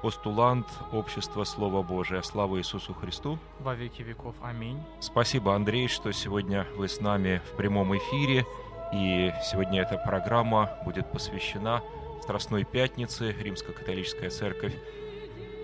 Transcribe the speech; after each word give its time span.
постулант 0.04 0.68
общества 0.92 1.46
Слова 1.46 1.82
Божия. 1.82 2.22
Слава 2.22 2.60
Иисусу 2.60 2.94
Христу! 2.94 3.40
Во 3.60 3.74
веки 3.74 4.04
веков. 4.04 4.36
Аминь. 4.44 4.80
Спасибо, 5.00 5.56
Андрей, 5.56 5.88
что 5.88 6.12
сегодня 6.12 6.68
вы 6.78 6.90
с 6.90 7.02
нами 7.02 7.42
в 7.52 7.58
прямом 7.58 7.98
эфире. 7.98 8.46
И 8.94 9.34
сегодня 9.44 9.82
эта 9.82 9.98
программа 9.98 10.70
будет 10.86 11.12
посвящена 11.12 11.82
Страстной 12.22 12.64
Пятнице. 12.64 13.32
Римско-католическая 13.40 14.30
церковь 14.30 14.76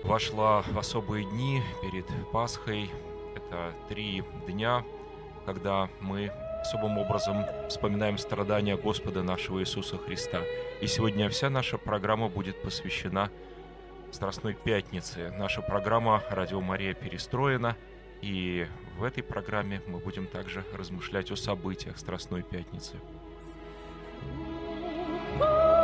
вошла 0.04 0.62
в 0.62 0.78
особые 0.78 1.24
дни 1.24 1.62
перед 1.82 2.06
Пасхой. 2.32 2.90
Это 3.34 3.72
три 3.88 4.24
дня, 4.46 4.84
когда 5.44 5.88
мы 6.00 6.32
особым 6.60 6.98
образом 6.98 7.44
вспоминаем 7.68 8.18
страдания 8.18 8.76
Господа 8.76 9.22
нашего 9.22 9.60
Иисуса 9.60 9.98
Христа. 9.98 10.40
И 10.80 10.86
сегодня 10.86 11.28
вся 11.28 11.50
наша 11.50 11.78
программа 11.78 12.28
будет 12.28 12.60
посвящена 12.62 13.30
Страстной 14.10 14.54
Пятнице. 14.54 15.32
Наша 15.38 15.62
программа 15.62 16.22
«Радио 16.30 16.60
Мария» 16.60 16.94
перестроена, 16.94 17.76
и 18.22 18.66
в 18.98 19.04
этой 19.04 19.22
программе 19.22 19.82
мы 19.86 19.98
будем 19.98 20.26
также 20.26 20.64
размышлять 20.72 21.30
о 21.30 21.36
событиях 21.36 21.98
Страстной 21.98 22.42
Пятницы. 22.42 22.96
В 25.38 25.75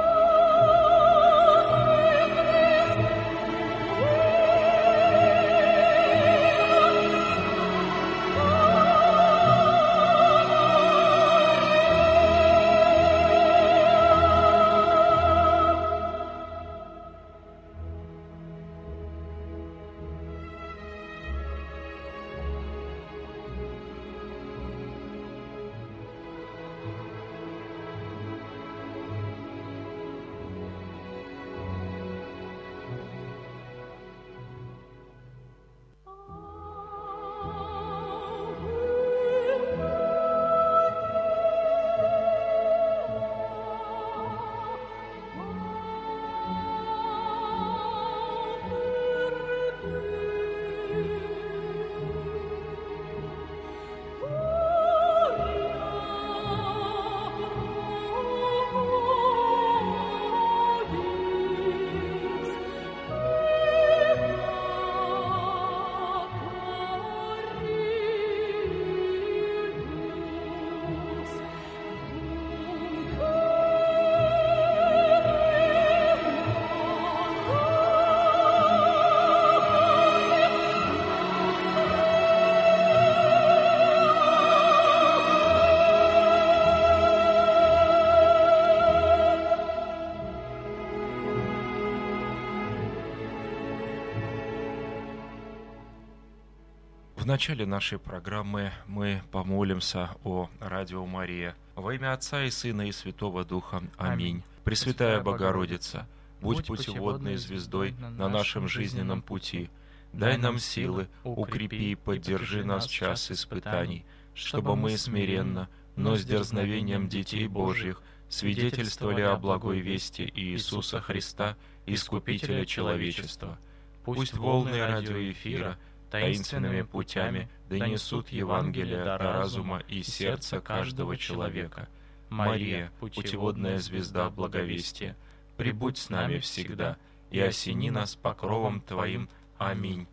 начале 97.33 97.65
нашей 97.65 97.99
программы 97.99 98.73
мы 98.87 99.23
помолимся 99.31 100.11
о 100.23 100.51
Радио 100.61 101.07
Мария. 101.07 101.57
Во 101.77 101.95
имя 101.95 102.13
Отца 102.13 102.45
и 102.45 102.51
Сына 102.51 102.87
и 102.87 102.93
Святого 102.93 103.43
Духа. 103.43 103.79
Аминь. 103.97 104.13
Аминь. 104.13 104.43
Пресвятая 104.65 105.19
Богородица, 105.23 106.07
будь 106.43 106.67
путеводной 106.67 107.37
звездой 107.37 107.95
на 108.19 108.29
нашем 108.29 108.69
жизненном 108.69 109.23
пути. 109.23 109.71
Дай 110.13 110.37
нам 110.37 110.59
силы, 110.59 111.09
укрепи 111.25 111.93
и 111.93 111.95
поддержи 111.95 112.67
нас 112.67 112.87
в 112.87 112.93
час 112.93 113.31
испытаний, 113.31 114.05
чтобы 114.35 114.77
мы 114.77 114.99
смиренно, 114.99 115.71
но 115.97 116.17
с 116.17 116.27
дерзновением 116.27 117.09
детей 117.09 117.49
Божьих, 117.49 118.03
свидетельствовали 118.29 119.23
о 119.23 119.37
благой 119.37 119.81
вести 119.81 120.31
Иисуса 120.35 121.01
Христа, 121.01 121.57
Искупителя 121.87 122.67
человечества. 122.67 123.59
Пусть 124.05 124.35
волны 124.35 124.87
радиоэфира— 124.87 125.79
таинственными 126.13 126.83
путями 126.83 127.49
донесут 127.71 128.29
Евангелие 128.29 129.03
до 129.03 129.17
разума 129.17 129.83
и 129.89 130.03
сердца 130.03 130.61
каждого 130.61 131.17
человека. 131.17 131.89
Мария, 132.29 132.93
путеводная 133.01 133.79
звезда 133.79 134.29
благовестия, 134.29 135.17
прибудь 135.57 135.97
с 135.97 136.11
нами 136.11 136.39
всегда 136.39 136.99
и 137.31 137.41
осени 137.41 137.89
нас 137.89 138.15
покровом 138.15 138.83
Твоим. 138.83 139.31
Аминь. 139.57 140.07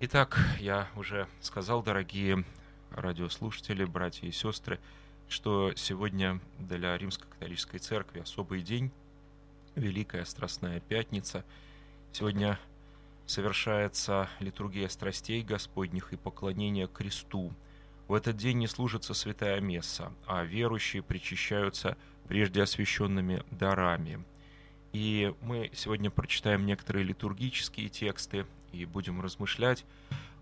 Итак, 0.00 0.38
я 0.60 0.88
уже 0.96 1.26
сказал, 1.40 1.82
дорогие 1.82 2.44
радиослушатели, 2.90 3.84
братья 3.86 4.26
и 4.26 4.32
сестры, 4.32 4.78
что 5.30 5.72
сегодня 5.76 6.40
для 6.58 6.96
Римско-католической 6.96 7.78
церкви 7.78 8.20
особый 8.20 8.60
день, 8.60 8.92
Великая 9.76 10.26
Страстная 10.26 10.80
Пятница. 10.80 11.42
Сегодня 12.12 12.58
совершается 13.26 14.28
литургия 14.38 14.88
страстей 14.88 15.42
Господних 15.42 16.12
и 16.12 16.16
поклонение 16.16 16.86
кресту. 16.86 17.52
В 18.08 18.14
этот 18.14 18.36
день 18.36 18.58
не 18.58 18.68
служится 18.68 19.14
святая 19.14 19.60
месса, 19.60 20.12
а 20.26 20.44
верующие 20.44 21.02
причащаются 21.02 21.96
прежде 22.28 22.62
освященными 22.62 23.42
дарами. 23.50 24.24
И 24.92 25.34
мы 25.42 25.70
сегодня 25.74 26.10
прочитаем 26.10 26.64
некоторые 26.64 27.04
литургические 27.04 27.88
тексты 27.88 28.46
и 28.72 28.84
будем 28.84 29.20
размышлять 29.20 29.84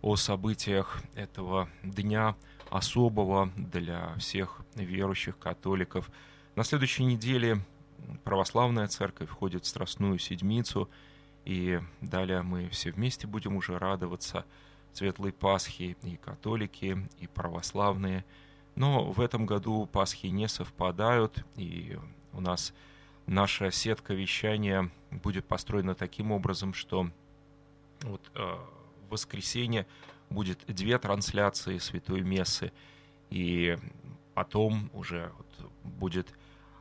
о 0.02 0.16
событиях 0.16 1.02
этого 1.14 1.70
дня, 1.82 2.36
особого 2.70 3.50
для 3.56 4.14
всех 4.18 4.60
верующих 4.74 5.38
католиков. 5.38 6.10
На 6.54 6.64
следующей 6.64 7.04
неделе 7.04 7.64
православная 8.22 8.86
церковь 8.88 9.30
входит 9.30 9.64
в 9.64 9.68
Страстную 9.68 10.18
Седмицу– 10.18 10.90
и 11.44 11.80
далее 12.00 12.42
мы 12.42 12.68
все 12.68 12.90
вместе 12.90 13.26
будем 13.26 13.56
уже 13.56 13.78
радоваться 13.78 14.44
Светлой 14.92 15.32
Пасхи, 15.32 15.96
и 16.02 16.16
католики, 16.16 17.08
и 17.18 17.26
православные. 17.26 18.24
Но 18.76 19.10
в 19.10 19.20
этом 19.20 19.46
году 19.46 19.86
Пасхи 19.86 20.26
не 20.28 20.48
совпадают, 20.48 21.44
и 21.56 21.98
у 22.32 22.40
нас 22.40 22.72
наша 23.26 23.70
сетка 23.70 24.14
вещания 24.14 24.90
будет 25.10 25.46
построена 25.46 25.94
таким 25.94 26.32
образом, 26.32 26.74
что 26.74 27.08
вот, 28.02 28.30
э, 28.34 28.56
в 29.08 29.10
воскресенье 29.12 29.86
будет 30.30 30.64
две 30.66 30.98
трансляции 30.98 31.78
Святой 31.78 32.22
Мессы, 32.22 32.72
и 33.30 33.78
потом 34.34 34.90
уже 34.92 35.32
вот 35.36 35.70
будет 35.84 36.32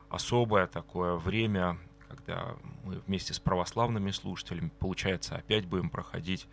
особое 0.08 0.66
такое 0.66 1.16
время 1.16 1.78
когда 2.14 2.56
мы 2.84 3.00
вместе 3.06 3.34
с 3.34 3.38
православными 3.38 4.10
слушателями, 4.10 4.70
получается, 4.78 5.36
опять 5.36 5.66
будем 5.66 5.90
проходить 5.90 6.46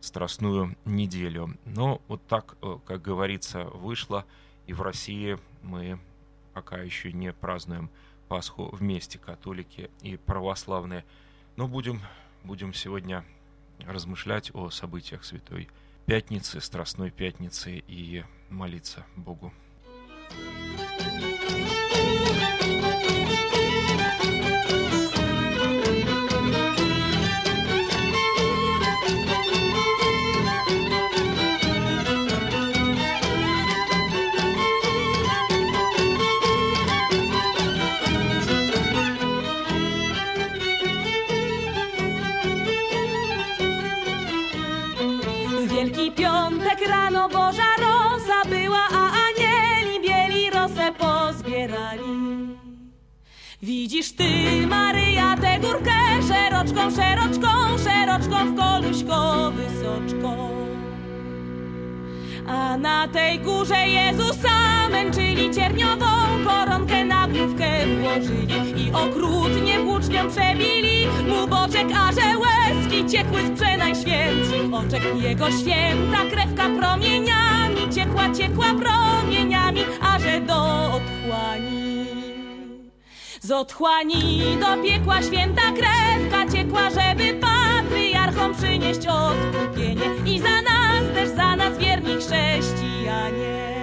страстную 0.00 0.76
неделю. 0.84 1.56
Но 1.64 2.00
вот 2.08 2.26
так, 2.26 2.56
э, 2.62 2.78
как 2.86 3.02
говорится, 3.02 3.64
вышло, 3.64 4.24
и 4.66 4.72
в 4.72 4.82
России 4.82 5.38
мы 5.62 5.98
пока 6.54 6.78
еще 6.78 7.12
не 7.12 7.32
празднуем 7.32 7.90
Пасху 8.28 8.74
вместе, 8.74 9.18
католики 9.18 9.90
и 10.00 10.16
православные. 10.16 11.04
Но 11.56 11.68
будем, 11.68 12.00
будем 12.44 12.72
сегодня 12.72 13.24
размышлять 13.80 14.50
о 14.54 14.70
событиях 14.70 15.24
Святой 15.24 15.68
Пятницы, 16.06 16.60
Страстной 16.60 17.10
Пятницы 17.10 17.82
и 17.86 18.24
молиться 18.48 19.04
Богу. 19.16 19.52
thank 20.98 21.72
you 21.72 21.81
Widzisz 53.82 54.12
ty, 54.12 54.66
Maryja, 54.66 55.36
tę 55.36 55.58
górkę 55.60 55.92
szeroczką, 56.28 56.90
szeroczką, 56.90 57.48
szeroczką 57.84 58.52
w 58.52 58.56
koluśko 58.56 59.50
wysoczką. 59.50 60.48
A 62.48 62.76
na 62.76 63.08
tej 63.08 63.40
górze 63.40 63.88
Jezusa 63.88 64.88
męczyli 64.90 65.50
cierniową 65.50 66.06
koronkę 66.44 67.04
na 67.04 67.28
główkę 67.28 67.66
włożyli 68.00 68.86
i 68.86 68.92
okrutnie 68.92 69.80
włócznią 69.80 70.28
przebili 70.30 71.06
mu 71.28 71.46
boczek, 71.48 71.88
a 71.96 72.12
że 72.12 72.38
łezki 72.38 73.06
ciekły 73.06 73.40
z 73.46 73.60
przenajświętszych 73.60 74.74
oczek. 74.74 75.02
Jego 75.22 75.50
święta 75.50 76.18
krewka 76.30 76.68
promieniami 76.78 77.94
ciekła, 77.94 78.30
ciekła 78.34 78.66
promieniami, 78.74 79.80
a 80.00 80.18
że 80.18 80.40
do 80.40 80.62
otchłani. 80.84 81.91
Z 83.44 83.50
otchłani 83.50 84.42
do 84.60 84.82
piekła 84.82 85.22
święta 85.22 85.62
krewka 85.62 86.52
ciekła, 86.52 86.90
żeby 86.90 87.40
patriarchom 87.40 88.54
przynieść 88.54 89.00
odkupienie 89.06 90.34
i 90.34 90.38
za 90.38 90.62
nas 90.62 91.14
też 91.14 91.28
za 91.28 91.56
nas 91.56 91.78
wierni 91.78 92.14
chrześcijanie. 92.14 93.81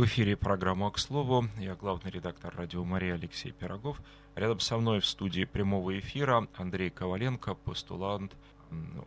В 0.00 0.06
эфире 0.06 0.34
программа 0.34 0.90
«К 0.90 0.98
слову». 0.98 1.44
Я 1.58 1.74
главный 1.74 2.10
редактор 2.10 2.56
радио 2.56 2.82
Мария 2.84 3.16
Алексей 3.16 3.52
Пирогов. 3.52 4.00
Рядом 4.34 4.58
со 4.58 4.78
мной 4.78 5.00
в 5.00 5.04
студии 5.04 5.44
прямого 5.44 5.98
эфира 5.98 6.48
Андрей 6.54 6.88
Коваленко, 6.88 7.52
постулант 7.52 8.34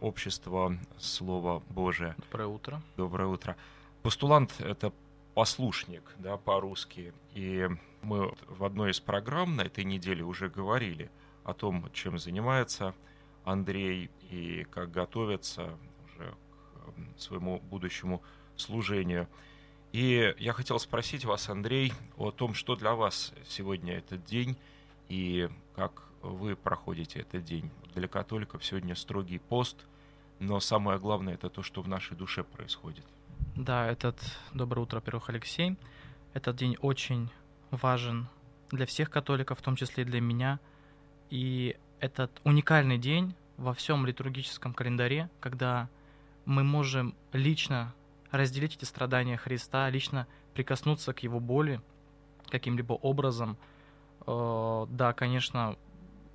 общества 0.02 0.78
Слово 1.00 1.64
Божие. 1.68 2.16
Доброе 2.20 2.48
утро. 2.48 2.82
Доброе 2.96 3.26
утро. 3.26 3.58
Постулант— 4.04 4.54
это 4.60 4.94
послушник, 5.34 6.04
да, 6.20 6.38
по-русски. 6.38 7.12
И 7.34 7.68
мы 8.04 8.32
в 8.48 8.64
одной 8.64 8.92
из 8.92 9.00
программ 9.00 9.56
на 9.56 9.62
этой 9.62 9.86
неделе 9.86 10.24
уже 10.24 10.48
говорили 10.48 11.10
о 11.44 11.56
том, 11.56 11.90
чем 11.92 12.20
занимается 12.20 12.94
Андрей 13.46 14.12
и 14.30 14.68
как 14.70 14.92
готовится 14.92 15.76
уже 16.06 16.36
к 17.18 17.20
своему 17.20 17.60
будущему 17.62 18.22
служению– 18.56 19.28
и 19.94 20.34
я 20.40 20.54
хотел 20.54 20.80
спросить 20.80 21.24
вас, 21.24 21.50
Андрей, 21.50 21.94
о 22.18 22.32
том, 22.32 22.56
что 22.56 22.76
для 22.76 22.96
вас 22.96 23.32
сегодня 23.48 23.94
этот 23.94 24.26
день 24.26 24.58
и 25.08 25.48
как 25.76 26.04
вы 26.24 26.56
проходите 26.56 27.20
этот 27.20 27.46
день. 27.46 27.70
Для 27.94 28.08
католиков 28.08 28.66
сегодня 28.66 28.96
строгий 28.96 29.38
пост, 29.38 29.78
но 30.40 30.60
самое 30.60 30.98
главное 30.98 31.36
это 31.36 31.50
то, 31.50 31.62
что 31.62 31.84
в 31.84 31.88
нашей 31.88 32.18
душе 32.18 32.44
происходит. 32.44 33.06
Да, 33.56 33.86
этот 33.86 34.18
доброе 34.52 34.82
утро, 34.82 34.98
во-первых, 34.98 35.30
Алексей. 35.30 35.78
Этот 36.34 36.56
день 36.56 36.76
очень 36.82 37.30
важен 37.70 38.28
для 38.72 38.88
всех 38.88 39.12
католиков, 39.12 39.60
в 39.60 39.62
том 39.62 39.76
числе 39.76 40.04
и 40.04 40.08
для 40.08 40.22
меня. 40.22 40.60
И 41.30 41.78
этот 42.00 42.42
уникальный 42.44 42.98
день 42.98 43.36
во 43.58 43.76
всем 43.76 44.08
литургическом 44.08 44.74
календаре, 44.74 45.30
когда 45.40 45.88
мы 46.46 46.64
можем 46.64 47.14
лично 47.32 47.94
разделить 48.34 48.76
эти 48.76 48.86
страдания 48.86 49.38
Христа, 49.38 49.90
лично 49.90 50.28
прикоснуться 50.56 51.14
к 51.14 51.20
Его 51.20 51.40
боли 51.40 51.80
каким-либо 52.50 52.94
образом. 52.94 53.58
Э, 54.26 54.86
да, 54.90 55.14
конечно, 55.14 55.78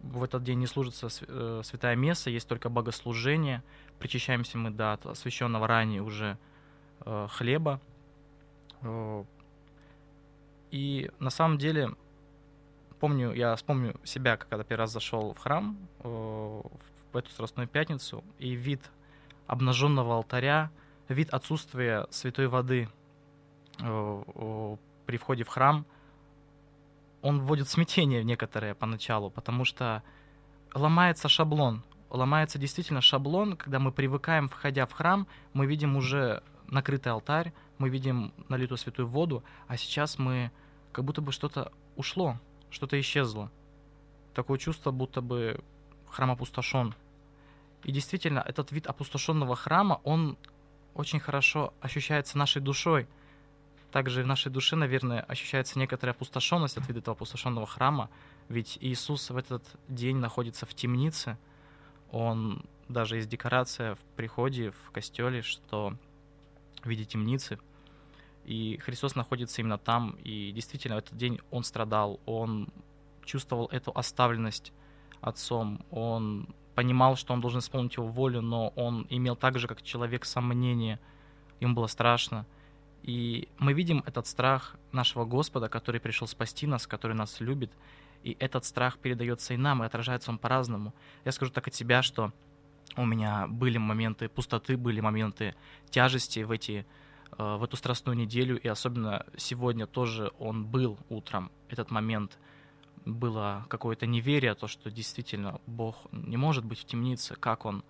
в 0.00 0.22
этот 0.22 0.44
день 0.44 0.60
не 0.60 0.66
служится 0.66 1.08
э, 1.26 1.62
святая 1.64 1.96
месса, 1.96 2.30
есть 2.30 2.48
только 2.48 2.68
богослужение. 2.68 3.64
Причащаемся 3.98 4.58
мы 4.58 4.70
до 4.70 4.92
освященного 4.92 5.66
ранее 5.66 6.02
уже 6.02 6.38
э, 7.00 7.26
хлеба. 7.30 7.80
И 10.70 11.10
на 11.18 11.30
самом 11.30 11.58
деле, 11.58 11.96
помню, 13.00 13.32
я 13.32 13.56
вспомню 13.56 13.98
себя, 14.04 14.36
когда 14.36 14.62
первый 14.62 14.82
раз 14.82 14.92
зашел 14.92 15.32
в 15.32 15.38
храм 15.38 15.76
в 15.98 17.16
эту 17.16 17.28
Страстную 17.30 17.66
Пятницу, 17.66 18.22
и 18.38 18.50
вид 18.50 18.82
обнаженного 19.48 20.14
алтаря, 20.14 20.70
вид 21.08 21.30
отсутствия 21.30 22.06
святой 22.10 22.48
воды 22.48 22.88
э, 23.80 24.76
при 25.06 25.16
входе 25.16 25.44
в 25.44 25.48
храм, 25.48 25.86
он 27.22 27.40
вводит 27.40 27.66
в 27.66 27.70
смятение 27.70 28.22
некоторые 28.22 28.74
поначалу, 28.74 29.30
потому 29.30 29.64
что 29.64 30.02
ломается 30.74 31.28
шаблон. 31.28 31.82
Ломается 32.10 32.58
действительно 32.58 33.00
шаблон, 33.00 33.56
когда 33.56 33.78
мы 33.78 33.92
привыкаем, 33.92 34.48
входя 34.48 34.86
в 34.86 34.92
храм, 34.92 35.26
мы 35.52 35.66
видим 35.66 35.96
уже 35.96 36.42
накрытый 36.66 37.12
алтарь, 37.12 37.52
мы 37.78 37.88
видим 37.88 38.32
налитую 38.48 38.78
святую 38.78 39.08
воду, 39.08 39.42
а 39.66 39.76
сейчас 39.76 40.18
мы 40.18 40.50
как 40.92 41.04
будто 41.04 41.20
бы 41.20 41.32
что-то 41.32 41.72
ушло, 41.96 42.38
что-то 42.70 42.98
исчезло. 43.00 43.50
Такое 44.34 44.58
чувство, 44.58 44.90
будто 44.90 45.20
бы 45.20 45.60
храм 46.08 46.30
опустошен. 46.30 46.94
И 47.84 47.92
действительно, 47.92 48.40
этот 48.40 48.72
вид 48.72 48.86
опустошенного 48.86 49.54
храма, 49.56 50.00
он 50.04 50.36
очень 50.98 51.20
хорошо 51.20 51.72
ощущается 51.80 52.36
нашей 52.36 52.60
душой. 52.60 53.06
Также 53.92 54.24
в 54.24 54.26
нашей 54.26 54.50
душе, 54.50 54.74
наверное, 54.74 55.20
ощущается 55.20 55.78
некоторая 55.78 56.12
опустошенность 56.12 56.76
от 56.76 56.86
вида 56.88 56.98
этого 56.98 57.14
опустошенного 57.14 57.66
храма, 57.66 58.10
ведь 58.48 58.76
Иисус 58.80 59.30
в 59.30 59.36
этот 59.36 59.62
день 59.88 60.16
находится 60.16 60.66
в 60.66 60.74
темнице. 60.74 61.38
Он 62.10 62.64
даже 62.88 63.16
есть 63.16 63.28
декорация 63.28 63.94
в 63.94 64.00
приходе, 64.16 64.72
в 64.72 64.90
костеле, 64.90 65.40
что 65.42 65.94
в 66.82 66.88
виде 66.88 67.04
темницы. 67.04 67.58
И 68.44 68.78
Христос 68.78 69.14
находится 69.14 69.60
именно 69.62 69.78
там, 69.78 70.16
и 70.24 70.50
действительно 70.52 70.96
в 70.96 70.98
этот 70.98 71.16
день 71.16 71.38
Он 71.52 71.62
страдал, 71.62 72.18
Он 72.26 72.68
чувствовал 73.24 73.66
эту 73.66 73.92
оставленность 73.94 74.72
Отцом, 75.20 75.84
Он 75.90 76.48
понимал, 76.78 77.16
что 77.16 77.34
он 77.34 77.40
должен 77.40 77.58
исполнить 77.58 77.96
его 77.96 78.06
волю, 78.06 78.40
но 78.40 78.68
он 78.76 79.04
имел 79.10 79.34
так 79.34 79.58
же, 79.58 79.66
как 79.66 79.82
человек, 79.82 80.24
сомнение. 80.24 81.00
Ему 81.58 81.74
было 81.74 81.88
страшно. 81.88 82.46
И 83.02 83.48
мы 83.58 83.72
видим 83.72 84.04
этот 84.06 84.28
страх 84.28 84.76
нашего 84.92 85.24
Господа, 85.24 85.68
который 85.68 86.00
пришел 86.00 86.28
спасти 86.28 86.68
нас, 86.68 86.86
который 86.86 87.16
нас 87.16 87.40
любит. 87.40 87.72
И 88.22 88.36
этот 88.38 88.64
страх 88.64 88.98
передается 88.98 89.54
и 89.54 89.56
нам, 89.56 89.82
и 89.82 89.86
отражается 89.86 90.30
он 90.30 90.38
по-разному. 90.38 90.94
Я 91.24 91.32
скажу 91.32 91.50
так 91.50 91.66
от 91.66 91.74
себя, 91.74 92.00
что 92.00 92.32
у 92.96 93.04
меня 93.04 93.48
были 93.48 93.78
моменты 93.78 94.28
пустоты, 94.28 94.76
были 94.76 95.00
моменты 95.00 95.56
тяжести 95.90 96.44
в, 96.44 96.52
эти, 96.52 96.86
э, 97.38 97.56
в 97.56 97.64
эту 97.64 97.76
страстную 97.76 98.16
неделю, 98.16 98.56
и 98.56 98.68
особенно 98.68 99.26
сегодня 99.36 99.88
тоже 99.88 100.30
он 100.38 100.64
был 100.64 100.96
утром, 101.08 101.50
этот 101.70 101.90
момент– 101.90 102.38
было 103.08 103.66
какое-то 103.68 104.06
неверие, 104.06 104.54
то, 104.54 104.66
что 104.66 104.90
действительно 104.90 105.60
Бог 105.66 105.96
не 106.12 106.36
может 106.36 106.64
быть 106.64 106.78
в 106.78 106.84
темнице, 106.84 107.34
как 107.34 107.64
Он 107.64 107.82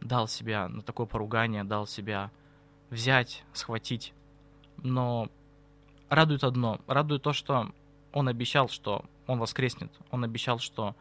дал 0.00 0.28
себя 0.28 0.68
на 0.68 0.82
такое 0.82 1.06
поругание, 1.06 1.64
дал 1.64 1.86
себя 1.86 2.30
взять, 2.90 3.44
схватить. 3.52 4.12
Но 4.82 5.28
радует 6.08 6.44
одно, 6.44 6.80
радует 6.86 7.22
то, 7.22 7.32
что 7.32 7.70
Он 8.12 8.28
обещал, 8.28 8.68
что 8.68 9.04
Он 9.26 9.38
воскреснет, 9.38 9.92
Он 10.10 10.24
обещал, 10.24 10.58
что 10.58 10.94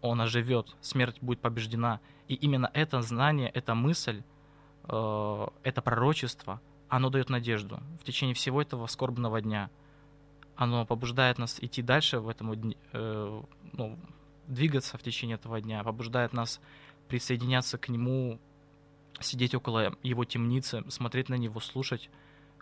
Он 0.00 0.20
оживет, 0.20 0.76
смерть 0.80 1.16
будет 1.20 1.40
побеждена. 1.40 2.00
И 2.28 2.34
именно 2.34 2.70
это 2.74 3.02
знание, 3.02 3.48
эта 3.48 3.74
мысль, 3.74 4.22
э, 4.84 5.46
это 5.62 5.82
пророчество, 5.82 6.60
оно 6.88 7.10
дает 7.10 7.28
надежду 7.28 7.80
в 8.00 8.04
течение 8.04 8.34
всего 8.34 8.62
этого 8.62 8.86
скорбного 8.86 9.40
дня– 9.40 9.70
оно 10.60 10.84
побуждает 10.84 11.38
нас 11.38 11.56
идти 11.62 11.80
дальше 11.80 12.20
в 12.20 12.28
этом, 12.28 12.52
э, 12.52 13.42
ну, 13.72 13.98
двигаться 14.46 14.98
в 14.98 15.02
течение 15.02 15.36
этого 15.36 15.58
дня, 15.58 15.82
побуждает 15.82 16.34
нас 16.34 16.60
присоединяться 17.08 17.78
к 17.78 17.88
нему, 17.88 18.38
сидеть 19.20 19.54
около 19.54 19.96
его 20.02 20.26
темницы, 20.26 20.84
смотреть 20.90 21.30
на 21.30 21.36
него, 21.36 21.60
слушать, 21.60 22.10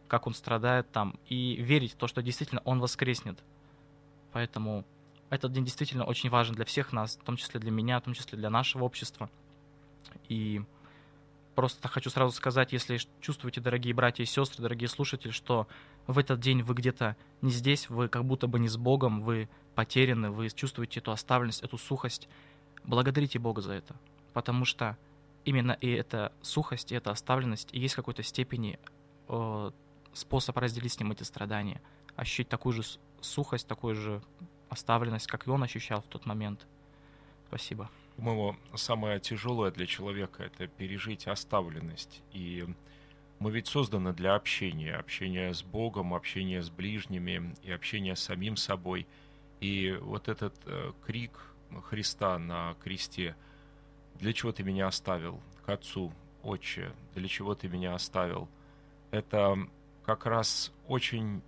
как 0.07 0.29
он 0.29 0.35
страдает 0.35 0.89
там, 0.93 1.19
и 1.27 1.57
верить 1.57 1.95
в 1.95 1.97
то, 1.97 2.07
что 2.07 2.23
действительно 2.23 2.63
он 2.65 2.79
воскреснет. 2.79 3.43
Поэтому 4.33 4.85
этот 5.29 5.51
день 5.51 5.65
действительно 5.65 6.05
очень 6.05 6.31
важен 6.31 6.55
для 6.55 6.65
всех 6.65 6.93
нас, 6.93 7.17
в 7.17 7.25
том 7.25 7.37
числе 7.37 7.59
для 7.59 7.73
меня, 7.73 7.99
в 7.99 8.05
том 8.05 8.15
числе 8.15 8.39
для 8.39 8.49
нашего 8.49 8.85
общества. 8.85 9.29
И 10.29 10.63
просто 11.57 11.89
хочу 11.89 12.11
сразу 12.11 12.31
сказать, 12.31 12.73
если 12.73 13.01
чувствуете, 13.21 13.61
дорогие 13.61 13.93
братья 13.93 14.23
и 14.23 14.27
сестры, 14.27 14.63
дорогие 14.63 14.89
слушатели, 14.89 15.33
что 15.33 15.67
в 16.09 16.19
этот 16.19 16.41
день 16.41 16.63
вы 16.63 16.75
где-то 16.75 17.17
не 17.43 17.51
здесь, 17.51 17.89
вы 17.89 18.09
как 18.09 18.25
будто 18.25 18.49
бы 18.49 18.59
не 18.59 18.69
с 18.69 18.77
Богом, 18.77 19.21
вы 19.21 19.49
потеряны, 19.75 20.31
вы 20.31 20.49
чувствуете 20.49 21.01
эту 21.01 21.13
оставленность, 21.13 21.63
эту 21.63 21.77
сухость, 21.79 22.29
благодарите 22.83 23.39
Бога 23.39 23.61
за 23.61 23.75
это, 23.75 23.95
потому 24.33 24.65
что 24.65 24.97
именно 25.45 25.73
и 25.73 25.91
эта 25.91 26.33
сухость, 26.41 26.93
и 26.93 26.95
эта 26.95 27.11
оставленность, 27.11 27.69
и 27.73 27.79
есть 27.79 27.93
в 27.93 27.97
какой-то 27.99 28.23
степени 28.23 28.79
э, 29.29 29.71
способ 30.15 30.57
разделить 30.57 30.95
с 30.95 30.99
ним 30.99 31.13
эти 31.13 31.25
страдания, 31.25 31.81
ощутить 32.17 32.49
такую 32.49 32.73
же 32.73 32.83
сухость, 33.21 33.69
такую 33.69 33.95
же 33.95 34.23
оставленность, 34.71 35.27
как 35.27 35.47
и 35.47 35.51
он 35.51 35.63
ощущал 35.63 36.01
в 36.01 36.07
тот 36.07 36.25
момент. 36.25 36.67
Спасибо. 37.49 37.91
По-моему, 38.17 38.57
самое 38.75 39.21
тяжелое 39.21 39.71
для 39.71 39.87
человека 39.87 40.43
это 40.43 40.67
пережить 40.67 41.27
оставленность. 41.27 42.23
И 42.33 42.67
мы 43.39 43.51
ведь 43.51 43.69
созданы 43.69 44.13
для 44.13 44.35
общения, 44.35 44.95
общения 44.97 45.53
с 45.53 45.63
Богом, 45.63 46.15
общения 46.15 46.63
с 46.63 46.71
ближними 46.71 47.55
и 47.63 47.71
общения 47.71 48.17
с 48.17 48.21
самим 48.21 48.57
собой. 48.57 49.07
И 49.61 49.97
вот 50.01 50.29
этот 50.29 50.55
э, 50.67 50.93
крик 51.07 51.33
Христа 51.85 52.39
на 52.39 52.75
кресте, 52.83 53.37
для 54.17 54.33
чего 54.33 54.53
ты 54.53 54.63
меня 54.63 54.89
оставил, 54.89 55.41
к 55.65 55.69
Отцу, 55.69 56.13
Отче, 56.43 56.93
для 57.15 57.29
чего 57.29 57.55
ты 57.55 57.69
меня 57.69 57.95
оставил, 57.95 58.49
это 59.11 59.59
как 60.05 60.27
раз 60.27 60.73
очень 60.87 61.43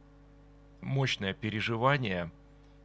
мощное 0.81 1.33
переживание, 1.33 2.31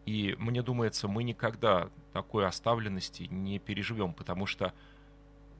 и 0.05 0.35
мне 0.37 0.61
думается, 0.61 1.07
мы 1.07 1.23
никогда 1.23 1.89
такой 2.13 2.45
оставленности 2.45 3.23
не 3.23 3.59
переживем, 3.59 4.13
потому 4.13 4.45
что 4.45 4.73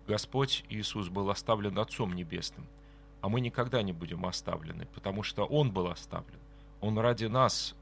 Господь 0.08 0.64
Иисус 0.70 1.10
был 1.10 1.30
оставлен 1.30 1.78
Отцом 1.80 2.14
Небесным, 2.14 2.68
а 3.26 3.28
мы 3.28 3.42
никогда 3.42 3.82
не 3.82 3.92
будем 3.92 4.24
оставлены, 4.28 4.86
потому 4.94 5.24
что 5.24 5.46
Он 5.46 5.72
был 5.72 5.88
оставлен. 5.88 6.38
Он 6.80 7.00
ради 7.00 7.26
нас 7.26 7.74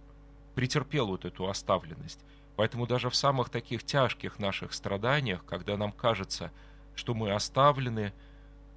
претерпел 0.56 1.08
вот 1.08 1.26
эту 1.26 1.50
оставленность. 1.50 2.22
Поэтому 2.56 2.88
даже 2.88 3.10
в 3.10 3.16
самых 3.18 3.50
таких 3.50 3.84
тяжких 3.84 4.40
наших 4.40 4.72
страданиях, 4.72 5.44
когда 5.44 5.76
нам 5.76 5.92
кажется, 5.92 6.50
что 6.96 7.14
мы 7.14 7.34
оставлены 7.34 8.14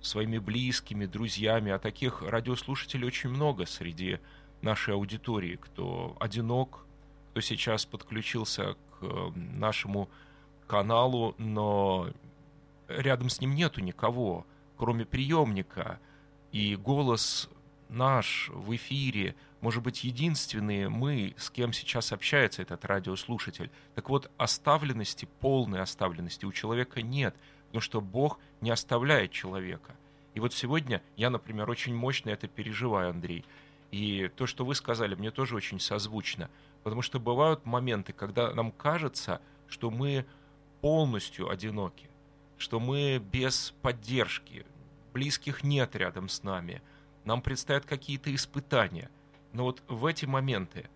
своими 0.01 0.39
близкими, 0.39 1.07
друзьями, 1.07 1.71
а 1.71 1.79
таких 1.79 2.23
радиослушателей 2.23 3.07
очень 3.07 3.31
много 3.31 3.65
среди 3.65 4.19
нашей 4.61 4.95
аудитории, 4.95 5.61
кто 5.63 6.17
одинок, 6.19 6.85
кто 7.31 7.43
сейчас 7.43 7.87
подключился 7.87 8.75
к 8.99 9.03
э, 9.03 9.31
нашему 9.37 10.09
каналу, 10.67 11.37
но 11.39 12.09
рядом 12.89 13.29
с 13.29 13.41
ним 13.41 13.55
нету 13.55 13.81
никого, 13.81 14.45
кроме 14.77 15.05
приемника. 15.05 16.01
И 16.57 16.75
голос 16.75 17.51
наш 17.91 18.49
в 18.49 18.75
эфире, 18.75 19.35
может 19.61 19.83
быть, 19.83 20.05
единственные 20.05 20.89
мы, 20.89 21.35
с 21.37 21.51
кем 21.51 21.75
сейчас 21.75 22.13
общается 22.13 22.63
этот 22.63 22.87
радиослушатель. 22.87 23.71
Так 23.95 24.09
вот, 24.09 24.31
оставленности, 24.39 25.29
полной 25.41 25.83
оставленности 25.83 26.47
у 26.47 26.53
человека 26.53 27.03
нет, 27.03 27.37
потому 27.67 27.83
что 27.83 28.01
Бог 28.01 28.41
не 28.63 28.71
оставляет 28.71 29.33
человека. 29.33 29.95
И 30.33 30.41
вот 30.41 30.55
сегодня 30.55 31.03
я, 31.19 31.29
например, 31.29 31.69
очень 31.69 31.95
мощно 31.95 32.31
это 32.31 32.49
переживаю, 32.49 33.11
Андрей. 33.11 33.45
И 33.91 34.31
то, 34.35 34.47
что 34.47 34.65
вы 34.65 34.75
сказали, 34.75 35.15
мне 35.15 35.31
тоже 35.31 35.57
очень 35.57 35.79
созвучно. 35.79 36.49
Потому 36.85 37.03
что 37.03 37.21
бывают 37.21 37.67
моменты, 37.67 38.15
когда 38.15 38.55
нам 38.55 38.73
кажется, 38.73 39.43
что 39.69 39.91
мы 39.91 40.25
полностью 40.81 41.51
одиноки, 41.51 42.09
что 42.57 42.81
мы 42.81 43.19
без 43.19 43.75
поддержки, 43.83 44.65
близких 45.17 45.65
нет 45.65 45.97
рядом 45.97 46.29
с 46.29 46.43
нами, 46.43 46.83
нам 47.25 47.41
предстоят 47.41 47.87
какие-то 47.87 48.35
испытания. 48.35 49.09
Но 49.55 49.65
вот 49.65 49.83
в 49.89 50.05
эти 50.05 50.27
моменты 50.27 50.91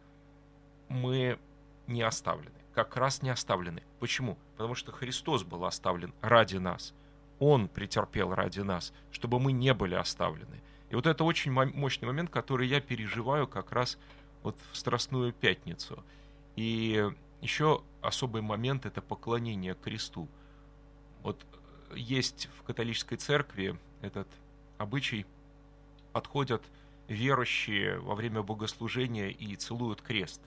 мы 0.88 1.38
не 1.86 2.02
оставлены, 2.02 2.60
как 2.74 2.96
раз 2.96 3.22
не 3.22 3.30
оставлены. 3.30 3.82
Почему? 3.98 4.36
Потому 4.58 4.74
что 4.74 4.92
Христос 4.92 5.42
был 5.42 5.64
оставлен 5.64 6.12
ради 6.20 6.58
нас. 6.58 6.92
Он 7.38 7.66
претерпел 7.66 8.34
ради 8.34 8.60
нас, 8.60 8.92
чтобы 9.10 9.40
мы 9.40 9.52
не 9.52 9.72
были 9.72 9.94
оставлены. 9.94 10.60
И 10.90 10.94
вот 10.94 11.06
это 11.06 11.24
очень 11.24 11.50
мощный 11.50 12.04
момент, 12.04 12.28
который 12.28 12.68
я 12.68 12.82
переживаю 12.82 13.46
как 13.46 13.72
раз 13.72 13.96
вот 14.42 14.54
в 14.70 14.76
Страстную 14.76 15.32
Пятницу. 15.32 16.04
И 16.56 17.10
еще 17.40 17.82
особый 18.02 18.42
момент– 18.42 18.84
это 18.84 19.00
поклонение 19.00 19.74
кресту. 19.74 20.28
Вот 21.22 21.42
есть 21.94 22.48
в 22.58 22.62
католической 22.62 23.16
церкви 23.16 23.78
этот 24.02 24.28
обычай, 24.78 25.26
подходят 26.12 26.62
верующие 27.08 27.98
во 27.98 28.14
время 28.14 28.42
богослужения 28.42 29.28
и 29.28 29.56
целуют 29.56 30.00
крест. 30.00 30.40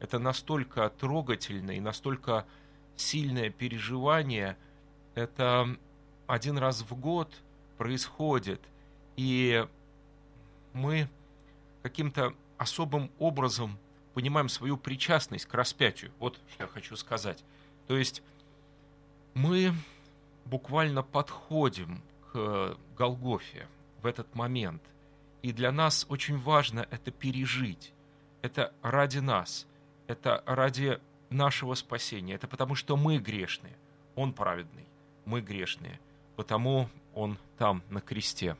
Это 0.00 0.18
настолько 0.18 0.88
трогательно 0.90 1.72
и 1.72 1.80
настолько 1.80 2.46
сильное 2.96 3.50
переживание. 3.50 4.56
Это 5.14 5.76
один 6.26 6.58
раз 6.58 6.82
в 6.82 6.94
год 6.94 7.32
происходит– 7.78 8.60
и 9.16 9.66
мы 10.72 11.08
каким-то 11.82 12.34
особым 12.58 13.10
образом 13.18 13.78
понимаем 14.14 14.48
свою 14.48 14.76
причастность 14.76 15.46
к 15.46 15.54
распятию. 15.54 16.12
Вот 16.18 16.38
что 16.52 16.64
я 16.64 16.68
хочу 16.68 16.96
сказать. 16.96 17.42
То 17.86 17.96
есть 17.96 18.22
мы 19.34 19.74
буквально 20.44 21.02
подходим 21.02 22.02
к 22.32 22.76
Голгофе 22.96 23.66
в 24.02 24.06
этот 24.06 24.34
момент. 24.34 24.82
И 25.42 25.52
для 25.52 25.72
нас 25.72 26.06
очень 26.08 26.38
важно 26.38 26.86
это 26.90 27.10
пережить. 27.10 27.92
Это 28.42 28.72
ради 28.82 29.18
нас. 29.18 29.66
Это 30.06 30.42
ради 30.46 31.00
нашего 31.30 31.74
спасения. 31.74 32.34
Это 32.34 32.46
потому, 32.48 32.74
что 32.74 32.96
мы 32.96 33.18
грешные. 33.18 33.76
Он 34.14 34.32
праведный. 34.32 34.86
Мы 35.24 35.40
грешные. 35.40 36.00
Потому 36.36 36.88
он 37.14 37.38
там, 37.58 37.82
на 37.90 38.00
кресте. 38.00 38.56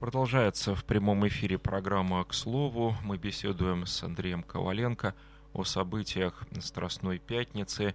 Продолжается 0.00 0.74
в 0.74 0.82
прямом 0.86 1.28
эфире 1.28 1.58
программа 1.58 2.24
«К 2.24 2.32
слову». 2.32 2.96
Мы 3.04 3.18
беседуем 3.18 3.84
с 3.84 4.02
Андреем 4.02 4.42
Коваленко 4.42 5.14
о 5.52 5.64
событиях 5.64 6.42
Страстной 6.60 7.18
Пятницы. 7.18 7.94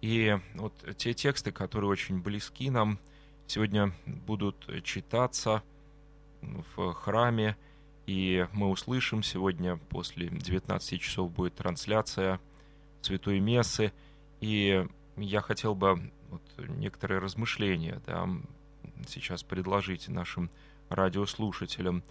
И 0.00 0.34
вот 0.54 0.72
те 0.96 1.12
тексты, 1.12 1.52
которые 1.52 1.90
очень 1.90 2.22
близки 2.22 2.70
нам, 2.70 2.98
сегодня 3.46 3.92
будут 4.06 4.66
читаться 4.82 5.62
в 6.40 6.94
храме. 6.94 7.58
И 8.06 8.48
мы 8.54 8.70
услышим 8.70 9.22
сегодня 9.22 9.76
после 9.90 10.30
19 10.30 11.00
часов 11.02 11.30
будет 11.30 11.54
трансляция 11.56 12.40
Святой 13.02 13.40
Мессы. 13.40 13.92
И 14.40 14.86
я 15.18 15.42
хотел 15.42 15.74
бы 15.74 16.10
вот 16.30 16.42
некоторые 16.56 17.18
размышления 17.18 18.00
да, 18.06 18.26
сейчас 19.06 19.42
предложить 19.42 20.08
нашим 20.08 20.48
радиослушателям. 20.94 22.02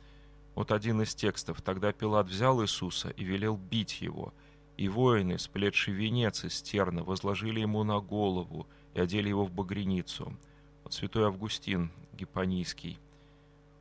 Вот 0.55 0.71
один 0.71 1.01
из 1.01 1.15
текстов. 1.15 1.61
«Тогда 1.61 1.91
Пилат 1.91 2.27
взял 2.27 2.61
Иисуса 2.61 3.09
и 3.09 3.23
велел 3.23 3.57
бить 3.57 4.01
его, 4.01 4.33
и 4.77 4.89
воины, 4.89 5.39
сплетшие 5.39 5.95
венец 5.95 6.43
из 6.43 6.61
терна, 6.61 7.03
возложили 7.03 7.59
ему 7.59 7.83
на 7.83 7.99
голову 7.99 8.67
и 8.93 8.99
одели 8.99 9.29
его 9.29 9.45
в 9.45 9.51
багряницу». 9.51 10.37
Вот 10.83 10.93
святой 10.93 11.25
Августин 11.25 11.91
Гипонийский, 12.13 12.99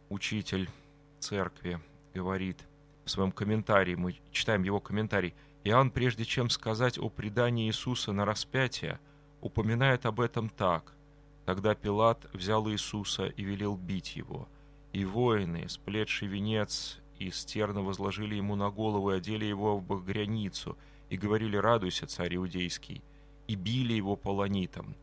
учитель 0.09 0.69
церкви, 1.19 1.80
говорит 2.14 2.59
в 3.04 3.11
своем 3.11 3.33
комментарии, 3.33 3.95
мы 3.95 4.16
читаем 4.30 4.62
его 4.62 4.80
комментарий, 4.80 5.35
Иоанн, 5.64 5.90
прежде 5.90 6.25
чем 6.25 6.49
сказать 6.49 6.99
о 6.99 7.11
предании 7.11 7.66
Иисуса 7.66 8.12
на 8.12 8.25
распятие, 8.25 8.99
упоминает 9.40 10.07
об 10.07 10.21
этом 10.21 10.49
так. 10.49 10.95
Тогда 11.45 11.75
Пилат 11.75 12.26
взял 12.33 12.71
Иисуса 12.71 13.26
и 13.26 13.42
велел 13.42 13.76
бить 13.76 14.16
его. 14.16 14.49
И 14.93 15.05
воины, 15.05 15.69
сплетший 15.69 16.29
венец 16.29 16.99
из 17.19 17.45
терна, 17.45 17.83
возложили 17.83 18.35
ему 18.35 18.57
на 18.57 18.71
голову 18.71 19.13
и 19.13 19.17
одели 19.17 19.45
его 19.45 19.77
в 19.77 19.85
багряницу, 19.85 20.77
и 21.09 21.17
говорили 21.17 21.57
«Радуйся, 21.57 22.07
царь 22.07 22.37
иудейский», 22.37 23.03
и 23.47 23.55
били 23.55 23.95
его 23.95 24.17
полонитом. 24.17 24.97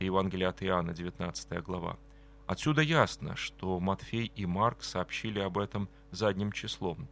Евангелие 0.00 0.48
от 0.48 0.62
Иоанна, 0.62 0.94
19 0.94 1.62
глава. 1.62 1.98
Отсюда 2.46 2.80
ясно, 2.80 3.36
что 3.36 3.78
Матфей 3.78 4.32
и 4.34 4.46
Марк 4.46 4.82
сообщили 4.82 5.40
об 5.40 5.58
этом 5.58 5.88
задним 6.12 6.52
числом, 6.52 7.08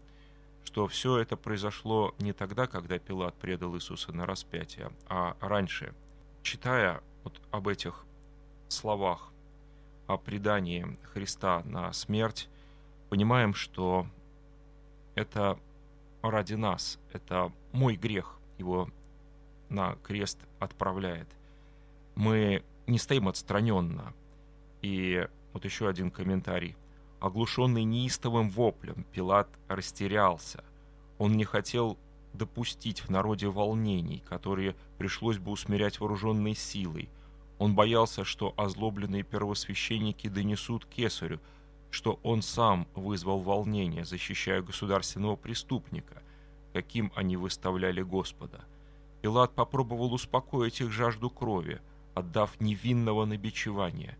что 0.64 0.86
все 0.86 1.18
это 1.18 1.36
произошло 1.36 2.14
не 2.18 2.32
тогда, 2.32 2.66
когда 2.66 2.98
Пилат 2.98 3.34
предал 3.34 3.76
Иисуса 3.76 4.12
на 4.12 4.24
распятие, 4.24 4.90
а 5.08 5.36
раньше. 5.40 5.94
Читая 6.42 7.02
вот 7.24 7.40
об 7.50 7.68
этих 7.68 8.06
словах 8.68 9.32
о 10.06 10.16
предании 10.16 10.98
Христа 11.12 11.62
на 11.64 11.92
смерть, 11.92 12.48
понимаем, 13.08 13.54
что 13.54 14.06
это 15.14 15.58
ради 16.22 16.54
нас, 16.54 16.98
это 17.12 17.52
мой 17.72 17.96
грех 17.96 18.38
его 18.58 18.88
на 19.68 19.96
крест 19.96 20.38
отправляет. 20.58 21.28
Мы 22.14 22.62
не 22.86 22.98
стоим 22.98 23.28
отстраненно. 23.28 24.12
И 24.82 25.26
вот 25.52 25.64
еще 25.64 25.88
один 25.88 26.10
комментарий. 26.10 26.76
Оглушенный 27.20 27.84
неистовым 27.84 28.50
воплем, 28.50 29.04
Пилат 29.12 29.48
растерялся. 29.68 30.62
Он 31.18 31.36
не 31.36 31.44
хотел 31.44 31.98
допустить 32.34 33.00
в 33.00 33.10
народе 33.10 33.48
волнений, 33.48 34.22
которые 34.28 34.76
пришлось 34.98 35.38
бы 35.38 35.50
усмирять 35.50 35.98
вооруженной 35.98 36.54
силой. 36.54 37.08
Он 37.58 37.74
боялся, 37.74 38.24
что 38.24 38.52
озлобленные 38.56 39.22
первосвященники 39.22 40.28
донесут 40.28 40.86
кесарю, 40.86 41.40
что 41.90 42.20
он 42.22 42.42
сам 42.42 42.86
вызвал 42.94 43.40
волнение, 43.40 44.04
защищая 44.04 44.62
государственного 44.62 45.36
преступника, 45.36 46.22
каким 46.72 47.12
они 47.14 47.36
выставляли 47.36 48.02
Господа. 48.02 48.64
Пилат 49.22 49.54
попробовал 49.54 50.12
успокоить 50.12 50.80
их 50.80 50.90
жажду 50.90 51.30
крови, 51.30 51.80
отдав 52.14 52.60
невинного 52.60 53.24
на 53.24 53.36
бичевание. 53.36 54.16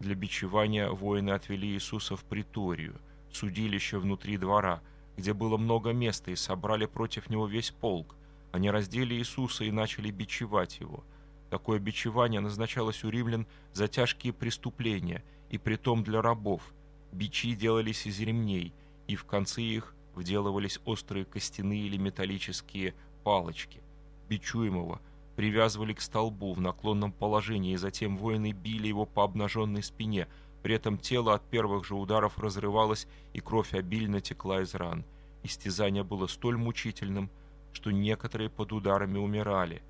Для 0.00 0.14
бичевания 0.14 0.90
воины 0.90 1.30
отвели 1.30 1.68
Иисуса 1.68 2.16
в 2.16 2.24
приторию, 2.24 2.96
судилище 3.32 3.98
внутри 3.98 4.36
двора– 4.36 4.80
где 5.18 5.34
было 5.34 5.56
много 5.56 5.92
места, 5.92 6.30
и 6.30 6.36
собрали 6.36 6.86
против 6.86 7.28
него 7.28 7.48
весь 7.48 7.72
полк. 7.72 8.14
Они 8.52 8.70
раздели 8.70 9.16
Иисуса 9.16 9.64
и 9.64 9.72
начали 9.72 10.12
бичевать 10.12 10.78
его. 10.78 11.02
Такое 11.50 11.78
бичевание 11.78 12.40
назначалось 12.40 13.04
у 13.04 13.10
римлян 13.10 13.46
за 13.72 13.88
тяжкие 13.88 14.32
преступления, 14.32 15.24
и 15.50 15.56
притом 15.56 16.02
для 16.04 16.20
рабов. 16.20 16.62
Бичи 17.10 17.54
делались 17.54 18.06
из 18.06 18.20
ремней, 18.20 18.74
и 19.06 19.16
в 19.16 19.24
конце 19.24 19.62
их 19.62 19.94
вделывались 20.14 20.78
острые 20.84 21.24
костяные 21.24 21.86
или 21.86 21.96
металлические 21.96 22.94
палочки. 23.24 23.80
Бичуемого 24.28 25.00
привязывали 25.36 25.94
к 25.94 26.02
столбу 26.02 26.52
в 26.52 26.60
наклонном 26.60 27.12
положении, 27.12 27.72
и 27.72 27.78
затем 27.78 28.18
воины 28.18 28.52
били 28.52 28.88
его 28.88 29.06
по 29.06 29.24
обнаженной 29.24 29.82
спине– 29.82 30.28
при 30.62 30.74
этом 30.74 30.98
тело 30.98 31.34
от 31.34 31.42
первых 31.48 31.84
же 31.84 31.94
ударов 31.94 32.38
разрывалось, 32.38 33.06
и 33.32 33.40
кровь 33.40 33.74
обильно 33.74 34.20
текла 34.20 34.62
из 34.62 34.74
ран. 34.74 35.04
Истязание 35.42 36.02
было 36.02 36.26
столь 36.26 36.56
мучительным, 36.56 37.30
что 37.72 37.90
некоторые 37.90 38.50
под 38.50 38.72
ударами 38.72 39.18
умирали. 39.18 39.82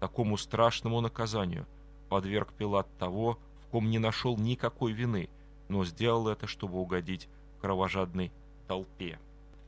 Такому 0.00 0.36
страшному 0.36 1.00
наказанию 1.00 1.66
подверг 2.08 2.52
Пилат 2.52 2.88
того, 2.98 3.38
в 3.62 3.66
ком 3.70 3.88
не 3.88 3.98
нашел 3.98 4.36
никакой 4.36 4.92
вины, 4.92 5.30
но 5.68 5.84
сделал 5.84 6.28
это, 6.28 6.46
чтобы 6.46 6.78
угодить 6.78 7.28
кровожадной 7.60 8.32
толпе. 8.66 9.18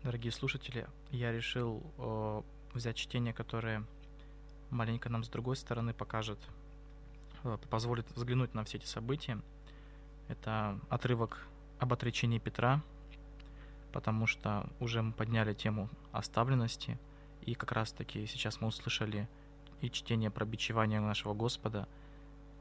Дорогие 0.03 0.33
слушатели, 0.33 0.89
я 1.11 1.31
решил 1.31 1.83
э, 1.99 2.43
взять 2.75 2.97
чтение, 2.97 3.33
которое 3.33 3.85
маленько 4.71 5.09
нам 5.09 5.23
с 5.23 5.29
другой 5.29 5.55
стороны 5.55 5.95
покажет, 5.95 6.39
э, 7.45 7.57
позволит 7.71 8.11
взглянуть 8.17 8.55
на 8.55 8.65
все 8.65 8.79
эти 8.79 8.87
события. 8.87 9.41
Это 10.29 10.81
отрывок 10.89 11.47
об 11.79 11.93
отречении 11.93 12.39
Петра, 12.39 12.83
потому 13.93 14.27
что 14.27 14.69
уже 14.81 15.03
мы 15.03 15.13
подняли 15.13 15.55
тему 15.55 15.89
оставленности, 16.11 16.99
и 17.43 17.55
как 17.55 17.73
раз-таки 17.73 18.27
сейчас 18.27 18.61
мы 18.61 18.69
услышали 18.69 19.29
и 19.83 19.91
чтение 19.91 20.31
про 20.31 20.45
бичевание 20.45 21.01
нашего 21.01 21.35
Господа. 21.35 21.89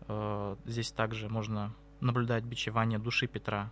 Э, 0.07 0.55
здесь 0.65 0.91
также 0.91 1.29
можно 1.29 1.73
наблюдать 1.99 2.43
бичевание 2.43 2.99
души 2.99 3.27
Петра, 3.27 3.69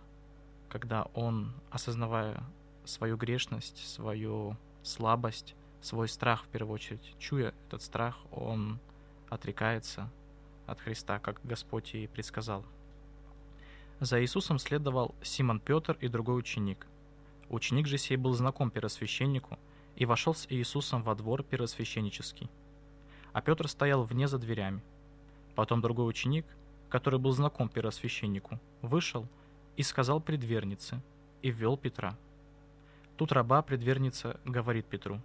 когда 0.68 1.02
он, 1.14 1.52
осознавая 1.70 2.42
свою 2.84 3.16
грешность, 3.16 3.86
свою 3.86 4.56
слабость, 4.82 5.54
свой 5.82 6.08
страх 6.08 6.44
в 6.44 6.48
первую 6.48 6.74
очередь, 6.74 7.14
чуя 7.18 7.52
этот 7.66 7.82
страх, 7.82 8.16
он 8.30 8.78
отрекается 9.28 10.08
от 10.66 10.80
Христа, 10.80 11.18
как 11.18 11.40
Господь 11.42 11.94
и 11.94 12.06
предсказал. 12.06 12.64
За 13.98 14.22
Иисусом 14.22 14.58
следовал 14.58 15.14
Симон 15.22 15.60
Петр 15.60 15.96
и 16.00 16.08
другой 16.08 16.38
ученик. 16.38 16.86
Ученик 17.48 17.86
же 17.86 17.98
сей 17.98 18.16
был 18.16 18.32
знаком 18.32 18.70
первосвященнику 18.70 19.58
и 19.96 20.06
вошел 20.06 20.34
с 20.34 20.46
Иисусом 20.48 21.02
во 21.02 21.14
двор 21.14 21.42
первосвященнический. 21.42 22.48
А 23.32 23.40
Петр 23.40 23.68
стоял 23.68 24.04
вне 24.04 24.28
за 24.28 24.38
дверями. 24.38 24.82
Потом 25.54 25.80
другой 25.80 26.08
ученик, 26.08 26.46
который 26.88 27.18
был 27.18 27.32
знаком 27.32 27.68
первосвященнику, 27.68 28.58
вышел 28.82 29.26
и 29.76 29.82
сказал 29.82 30.20
предвернице, 30.20 31.00
и 31.42 31.50
ввел 31.50 31.76
Петра. 31.76 32.16
Тут 33.16 33.32
раба 33.32 33.62
предверница 33.62 34.40
говорит 34.44 34.86
Петру, 34.86 35.20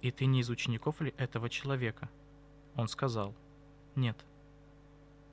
«И 0.00 0.10
ты 0.10 0.26
не 0.26 0.40
из 0.40 0.50
учеников 0.50 1.00
ли 1.00 1.14
этого 1.16 1.48
человека?» 1.48 2.08
Он 2.74 2.88
сказал, 2.88 3.34
«Нет». 3.94 4.16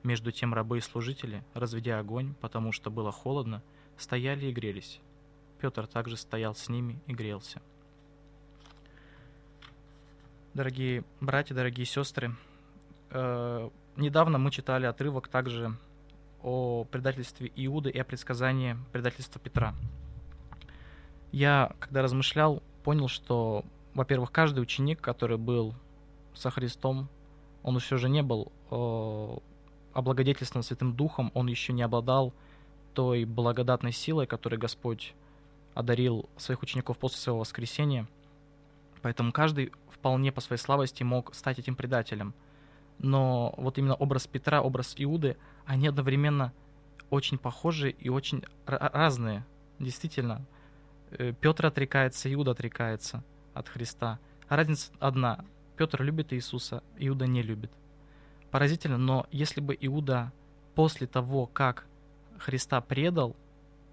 Между 0.02 0.32
тем 0.32 0.54
рабы 0.54 0.78
и 0.78 0.80
служители, 0.80 1.44
разведя 1.52 1.98
огонь, 1.98 2.34
потому 2.40 2.72
что 2.72 2.90
было 2.90 3.12
холодно, 3.12 3.62
стояли 3.98 4.46
и 4.46 4.52
грелись. 4.52 5.00
Петр 5.60 5.86
также 5.86 6.16
стоял 6.16 6.54
с 6.54 6.68
ними 6.68 6.98
и 7.06 7.12
грелся. 7.12 7.60
Дорогие 10.52 11.04
братья, 11.20 11.54
дорогие 11.54 11.86
сестры, 11.86 12.34
э, 13.10 13.70
недавно 13.94 14.36
мы 14.36 14.50
читали 14.50 14.84
отрывок 14.84 15.28
также 15.28 15.76
о 16.42 16.82
предательстве 16.90 17.52
Иуды 17.54 17.90
и 17.90 17.98
о 18.00 18.04
предсказании 18.04 18.76
предательства 18.90 19.40
Петра. 19.40 19.76
Я, 21.30 21.70
когда 21.78 22.02
размышлял, 22.02 22.64
понял, 22.82 23.06
что, 23.06 23.64
во-первых, 23.94 24.32
каждый 24.32 24.58
ученик, 24.58 25.00
который 25.00 25.38
был 25.38 25.72
со 26.34 26.50
Христом, 26.50 27.08
он 27.62 27.78
все 27.78 27.96
же 27.96 28.08
не 28.08 28.24
был 28.24 28.50
э, 28.72 29.36
облагодетельствован 29.92 30.64
Святым 30.64 30.96
Духом, 30.96 31.30
он 31.32 31.46
еще 31.46 31.72
не 31.72 31.82
обладал 31.82 32.32
той 32.94 33.24
благодатной 33.24 33.92
силой, 33.92 34.26
которой 34.26 34.56
Господь 34.56 35.14
одарил 35.74 36.28
своих 36.36 36.60
учеников 36.64 36.98
после 36.98 37.18
своего 37.18 37.38
воскресения. 37.38 38.08
Поэтому 39.00 39.30
каждый 39.30 39.70
вполне 40.00 40.32
по 40.32 40.40
своей 40.40 40.60
слабости 40.60 41.02
мог 41.02 41.34
стать 41.34 41.58
этим 41.58 41.76
предателем. 41.76 42.34
Но 42.98 43.54
вот 43.56 43.78
именно 43.78 43.94
образ 43.94 44.26
Петра, 44.26 44.60
образ 44.60 44.94
Иуды, 44.96 45.36
они 45.64 45.88
одновременно 45.88 46.52
очень 47.10 47.38
похожи 47.38 47.90
и 47.90 48.08
очень 48.08 48.42
разные. 48.66 49.44
Действительно, 49.78 50.44
э, 51.12 51.32
Петр 51.40 51.66
отрекается, 51.66 52.32
Иуда 52.32 52.50
отрекается 52.50 53.22
от 53.54 53.68
Христа. 53.68 54.18
разница 54.48 54.92
одна. 54.98 55.44
Петр 55.76 56.02
любит 56.02 56.32
Иисуса, 56.32 56.82
Иуда 56.98 57.26
не 57.26 57.42
любит 57.42 57.70
поразительно, 58.50 58.98
но 58.98 59.26
если 59.30 59.60
бы 59.60 59.76
Иуда 59.80 60.32
после 60.74 61.06
того, 61.06 61.46
как 61.46 61.86
Христа 62.38 62.80
предал, 62.80 63.36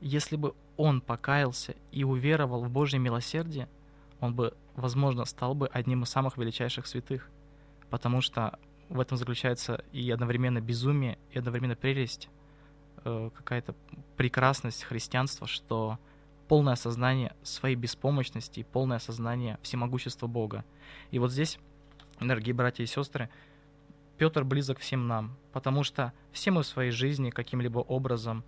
если 0.02 0.36
бы 0.36 0.54
он 0.76 1.02
покаялся 1.02 1.76
и 1.91 2.04
уверовал 2.04 2.63
в 2.63 2.70
Божье 2.70 3.00
милосердие, 3.00 3.67
он 4.20 4.34
бы, 4.36 4.56
возможно, 4.78 5.26
стал 5.26 5.56
бы 5.56 5.68
одним 5.68 6.04
из 6.04 6.10
самых 6.10 6.38
величайших 6.38 6.88
святых, 6.88 7.30
потому 7.90 8.22
что 8.22 8.58
в 8.88 9.00
этом 9.02 9.18
заключается 9.18 9.84
и 9.92 10.10
одновременно 10.12 10.62
безумие, 10.62 11.18
и 11.32 11.40
одновременно 11.40 11.76
прелесть, 11.76 12.30
э, 13.04 13.30
какая-то 13.36 13.76
прекрасность 14.16 14.84
христианства, 14.84 15.48
что 15.48 16.00
полное 16.48 16.74
осознание 16.74 17.36
своей 17.44 17.76
беспомощности 17.76 18.62
и 18.62 18.63
полное 18.63 18.98
осознание 18.98 19.58
всемогущества 19.63 20.28
Бога. 20.28 20.63
И 21.12 21.20
вот 21.20 21.32
здесь, 21.32 21.60
дорогие 22.22 22.54
братья 22.54 22.84
и 22.84 22.88
сестры, 22.88 23.30
Петр 24.18 24.44
близок 24.44 24.80
всем 24.80 25.08
нам, 25.08 25.36
потому 25.52 25.84
что 25.84 26.13
все 26.32 26.52
мы 26.52 26.62
в 26.62 26.68
своей 26.68 26.92
жизни 26.92 27.32
каким-либо 27.32 27.80
образом 27.80 28.46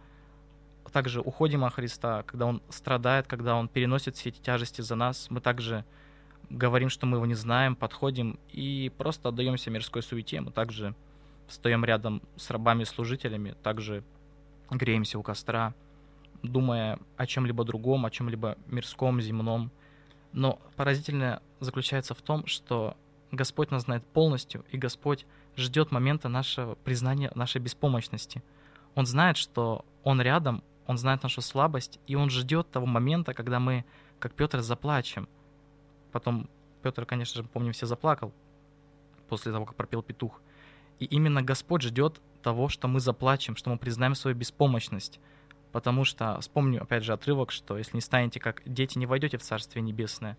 также 0.91 1.21
уходим 1.21 1.65
от 1.65 1.73
Христа, 1.73 2.23
когда 2.23 2.45
Он 2.45 2.61
страдает, 2.69 3.27
когда 3.27 3.55
Он 3.55 3.67
переносит 3.67 4.15
все 4.15 4.29
эти 4.29 4.39
тяжести 4.39 4.81
за 4.81 4.95
нас, 4.95 5.27
мы 5.29 5.41
также 5.41 5.85
говорим, 6.49 6.89
что 6.89 7.05
мы 7.05 7.17
его 7.17 7.25
не 7.25 7.35
знаем, 7.35 7.75
подходим 7.75 8.39
и 8.51 8.91
просто 8.97 9.29
отдаемся 9.29 9.69
мирской 9.69 10.01
суете, 10.01 10.41
мы 10.41 10.51
также 10.51 10.95
встаем 11.47 11.83
рядом 11.85 12.21
с 12.35 12.49
рабами-служителями, 12.49 13.55
также 13.63 14.03
греемся 14.69 15.17
у 15.17 15.23
костра, 15.23 15.73
думая 16.43 16.99
о 17.17 17.25
чем-либо 17.25 17.63
другом, 17.63 18.05
о 18.05 18.11
чем-либо 18.11 18.57
мирском, 18.67 19.19
земном. 19.21 19.71
Но 20.31 20.59
поразительное 20.75 21.41
заключается 21.59 22.13
в 22.13 22.21
том, 22.21 22.45
что 22.45 22.95
Господь 23.31 23.71
нас 23.71 23.83
знает 23.83 24.05
полностью, 24.05 24.63
и 24.71 24.77
Господь 24.77 25.25
ждет 25.55 25.91
момента 25.91 26.29
нашего 26.29 26.75
признания 26.75 27.31
нашей 27.35 27.61
беспомощности. 27.61 28.43
Он 28.95 29.05
знает, 29.05 29.37
что 29.37 29.85
Он 30.03 30.21
рядом, 30.21 30.63
Он 30.87 30.97
знает 30.97 31.23
нашу 31.23 31.41
слабость, 31.41 31.99
и 32.07 32.15
Он 32.15 32.29
ждет 32.29 32.71
того 32.71 32.85
момента, 32.85 33.33
когда 33.33 33.59
мы, 33.59 33.85
как 34.19 34.33
Петр, 34.33 34.61
заплачем. 34.61 35.27
Потом 36.11 36.49
Петр, 36.81 37.05
конечно 37.05 37.41
же, 37.41 37.47
помним, 37.47 37.73
все 37.73 37.85
заплакал 37.85 38.33
после 39.27 39.51
того, 39.51 39.65
как 39.65 39.75
пропел 39.75 40.01
петух. 40.01 40.41
И 40.99 41.05
именно 41.05 41.41
Господь 41.41 41.81
ждет 41.81 42.21
того, 42.41 42.69
что 42.69 42.87
мы 42.87 42.99
заплачем, 42.99 43.55
что 43.55 43.69
мы 43.69 43.77
признаем 43.77 44.15
свою 44.15 44.35
беспомощность. 44.35 45.19
Потому 45.71 46.03
что, 46.03 46.39
вспомню 46.41 46.81
опять 46.81 47.03
же 47.03 47.13
отрывок, 47.13 47.51
что 47.51 47.77
если 47.77 47.97
не 47.97 48.01
станете 48.01 48.39
как 48.39 48.61
дети, 48.65 48.97
не 48.97 49.05
войдете 49.05 49.37
в 49.37 49.43
Царствие 49.43 49.83
Небесное. 49.83 50.37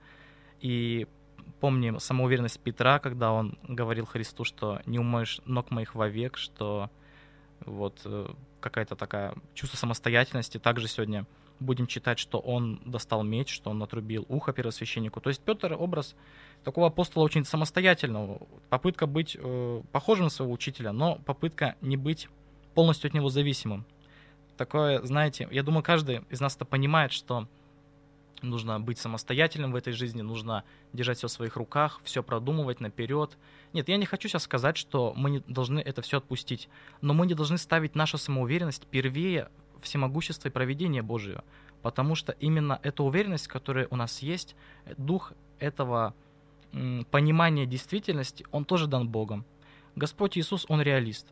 И 0.61 1.07
помним 1.61 2.01
самоуверенность 2.01 2.61
Петра, 2.61 2.99
когда 2.99 3.33
он 3.33 3.59
говорил 3.63 4.07
Христу, 4.07 4.45
что 4.45 4.81
не 4.87 4.99
умоешь 4.99 5.41
ног 5.45 5.71
моих 5.71 5.95
вовек, 5.95 6.37
что 6.37 6.91
вот 7.65 8.01
э, 8.05 8.33
какая-то 8.61 8.97
такая 8.97 9.35
чувство 9.55 9.77
самостоятельности. 9.77 10.59
Также 10.59 10.89
сегодня 10.89 11.27
будем 11.61 11.87
читать, 11.87 12.19
что 12.19 12.39
он 12.39 12.81
достал 12.85 13.23
меч, 13.23 13.53
что 13.53 13.71
он 13.71 13.83
отрубил 13.83 14.27
ухо 14.29 14.53
первосвященнику. 14.53 15.21
То 15.21 15.29
есть 15.29 15.43
Петр 15.43 15.77
образ 15.79 16.17
такого 16.65 16.89
апостола 16.89 17.25
очень 17.25 17.45
самостоятельного. 17.45 18.41
Попытка 18.69 19.07
быть 19.07 19.37
э, 19.39 19.83
похожим 19.93 20.25
на 20.25 20.31
своего 20.31 20.53
учителя, 20.53 20.93
но 20.93 21.17
попытка 21.27 21.77
не 21.81 21.97
быть 21.97 22.29
полностью 22.75 23.09
от 23.09 23.15
него 23.15 23.29
зависимым. 23.29 23.85
Такое, 24.57 25.03
знаете, 25.03 25.49
я 25.51 25.63
думаю, 25.63 25.83
каждый 25.83 26.23
из 26.31 26.41
нас 26.41 26.57
это 26.57 26.65
понимает, 26.65 27.13
что 27.13 27.47
нужно 28.43 28.81
быть 28.81 28.99
самостоятельным 28.99 29.73
в 29.73 29.77
этой 29.77 29.93
жизни, 29.93 30.23
нужно 30.23 30.65
держать 30.93 31.19
все 31.19 31.29
в 31.29 31.33
своих 31.33 31.57
руках, 31.57 32.01
все 32.05 32.23
продумывать 32.23 32.81
наперед. 32.81 33.37
Нет, 33.73 33.89
я 33.89 33.97
не 33.97 34.07
хочу 34.07 34.29
сейчас 34.29 34.45
сказать, 34.45 34.77
что 34.77 35.13
мы 35.17 35.31
не 35.31 35.39
должны 35.41 35.81
это 35.81 36.03
все 36.03 36.19
отпустить, 36.19 36.69
но 37.01 37.15
мы 37.15 37.27
не 37.27 37.35
должны 37.35 37.59
ставить 37.59 37.95
нашу 37.95 38.19
самоуверенность 38.19 38.87
первее 38.87 39.51
всемогущества 39.83 40.49
и 40.49 40.53
проведения 40.53 41.03
Божьего, 41.03 41.45
потому 41.83 42.15
что 42.15 42.33
именно 42.33 42.79
эта 42.83 43.03
уверенность, 43.03 43.49
которая 43.49 43.87
у 43.91 43.97
нас 43.97 44.21
есть, 44.21 44.57
дух 44.97 45.33
этого 45.59 46.15
понимания 47.11 47.67
действительности, 47.67 48.47
он 48.53 48.65
тоже 48.65 48.87
дан 48.87 49.09
Богом. 49.09 49.45
Господь 49.97 50.39
Иисус, 50.39 50.67
он 50.69 50.81
реалист. 50.81 51.27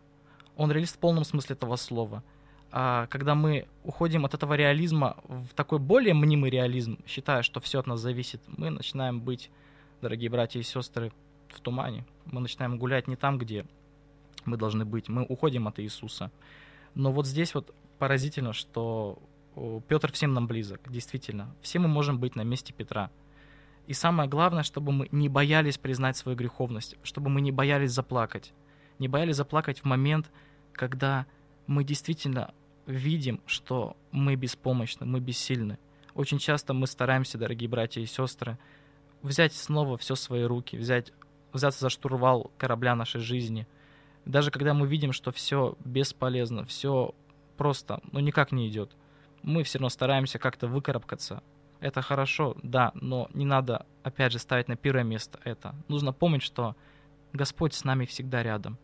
Он 0.56 0.72
реалист 0.72 0.96
в 0.96 0.98
полном 0.98 1.24
смысле 1.24 1.54
этого 1.54 1.76
слова– 1.76 2.22
а 2.70 3.06
когда 3.06 3.34
мы 3.34 3.66
уходим 3.82 4.24
от 4.24 4.34
этого 4.34 4.54
реализма 4.54 5.16
в 5.24 5.48
такой 5.54 5.78
более 5.78 6.14
мнимый 6.14 6.50
реализм, 6.50 6.98
считая, 7.06 7.42
что 7.42 7.60
все 7.60 7.80
от 7.80 7.86
нас 7.86 8.00
зависит, 8.00 8.42
мы 8.46 8.70
начинаем 8.70 9.20
быть, 9.20 9.50
дорогие 10.02 10.28
братья 10.28 10.60
и 10.60 10.62
сестры, 10.62 11.12
в 11.48 11.60
тумане. 11.60 12.04
Мы 12.26 12.40
начинаем 12.40 12.78
гулять 12.78 13.08
не 13.08 13.16
там, 13.16 13.38
где 13.38 13.64
мы 14.44 14.58
должны 14.58 14.84
быть. 14.84 15.08
Мы 15.08 15.24
уходим 15.24 15.66
от 15.66 15.80
Иисуса. 15.80 16.30
Но 16.94 17.10
вот 17.10 17.26
здесь 17.26 17.54
вот 17.54 17.74
поразительно, 17.98 18.52
что 18.52 19.18
Петр 19.88 20.12
всем 20.12 20.34
нам 20.34 20.46
близок, 20.46 20.80
действительно. 20.90 21.54
Все 21.60 21.78
мы 21.78 21.88
можем 21.88 22.18
быть 22.18 22.36
на 22.36 22.42
месте 22.42 22.72
Петра. 22.72 23.10
И 23.86 23.92
самое 23.92 24.28
главное, 24.28 24.62
чтобы 24.62 24.92
мы 24.92 25.08
не 25.12 25.28
боялись 25.28 25.78
признать 25.78 26.16
свою 26.16 26.36
греховность, 26.36 26.96
чтобы 27.02 27.30
мы 27.30 27.40
не 27.40 27.52
боялись 27.52 27.90
заплакать. 27.90 28.52
Не 28.98 29.08
боялись 29.08 29.36
заплакать 29.36 29.80
в 29.80 29.84
момент, 29.84 30.30
когда 30.72 31.26
мы 31.66 31.84
действительно 31.84 32.52
видим, 32.86 33.40
что 33.46 33.96
мы 34.12 34.34
беспомощны, 34.34 35.06
мы 35.06 35.20
бессильны. 35.20 35.78
Очень 36.14 36.38
часто 36.38 36.74
мы 36.74 36.86
стараемся, 36.86 37.38
дорогие 37.38 37.68
братья 37.68 38.00
и 38.00 38.06
сестры, 38.06 38.58
взять 39.22 39.54
снова 39.54 39.96
все 39.96 40.14
свои 40.14 40.42
руки, 40.42 40.76
взять, 40.76 41.12
взяться 41.52 41.80
за 41.80 41.90
штурвал 41.90 42.50
корабля 42.58 42.94
нашей 42.94 43.20
жизни. 43.20 43.66
Даже 44.24 44.50
когда 44.50 44.74
мы 44.74 44.86
видим, 44.86 45.12
что 45.12 45.32
все 45.32 45.76
бесполезно, 45.84 46.64
все 46.66 47.14
просто, 47.58 48.00
ну 48.12 48.20
никак 48.20 48.52
не 48.52 48.68
идет, 48.68 48.96
мы 49.42 49.62
все 49.64 49.78
равно 49.78 49.90
стараемся 49.90 50.38
как-то 50.38 50.66
выкарабкаться. 50.68 51.42
Это 51.80 52.00
хорошо, 52.00 52.56
да, 52.62 52.90
но 52.94 53.28
не 53.34 53.44
надо, 53.44 53.86
опять 54.02 54.32
же, 54.32 54.38
ставить 54.38 54.68
на 54.68 54.76
первое 54.76 55.04
место 55.04 55.38
это. 55.44 55.74
Нужно 55.88 56.12
помнить, 56.12 56.42
что 56.42 56.74
Господь 57.32 57.74
с 57.74 57.84
нами 57.84 58.04
всегда 58.06 58.42
рядом. 58.42 58.78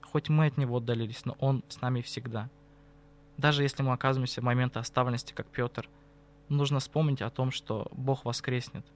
Хоть 0.00 0.28
мы 0.28 0.46
от 0.46 0.56
Него 0.56 0.78
отдалились, 0.78 1.24
но 1.24 1.36
Он 1.38 1.62
с 1.68 1.80
нами 1.80 2.00
всегда. 2.00 2.48
Даже 3.36 3.62
если 3.62 3.82
мы 3.82 3.92
оказываемся 3.92 4.40
в 4.40 4.44
моменты 4.44 4.78
оставленности, 4.78 5.34
как 5.34 5.46
Петр, 5.46 5.88
нужно 6.48 6.80
вспомнить 6.80 7.22
о 7.22 7.30
том, 7.30 7.50
что 7.50 7.88
Бог 7.92 8.24
воскреснет. 8.24 8.86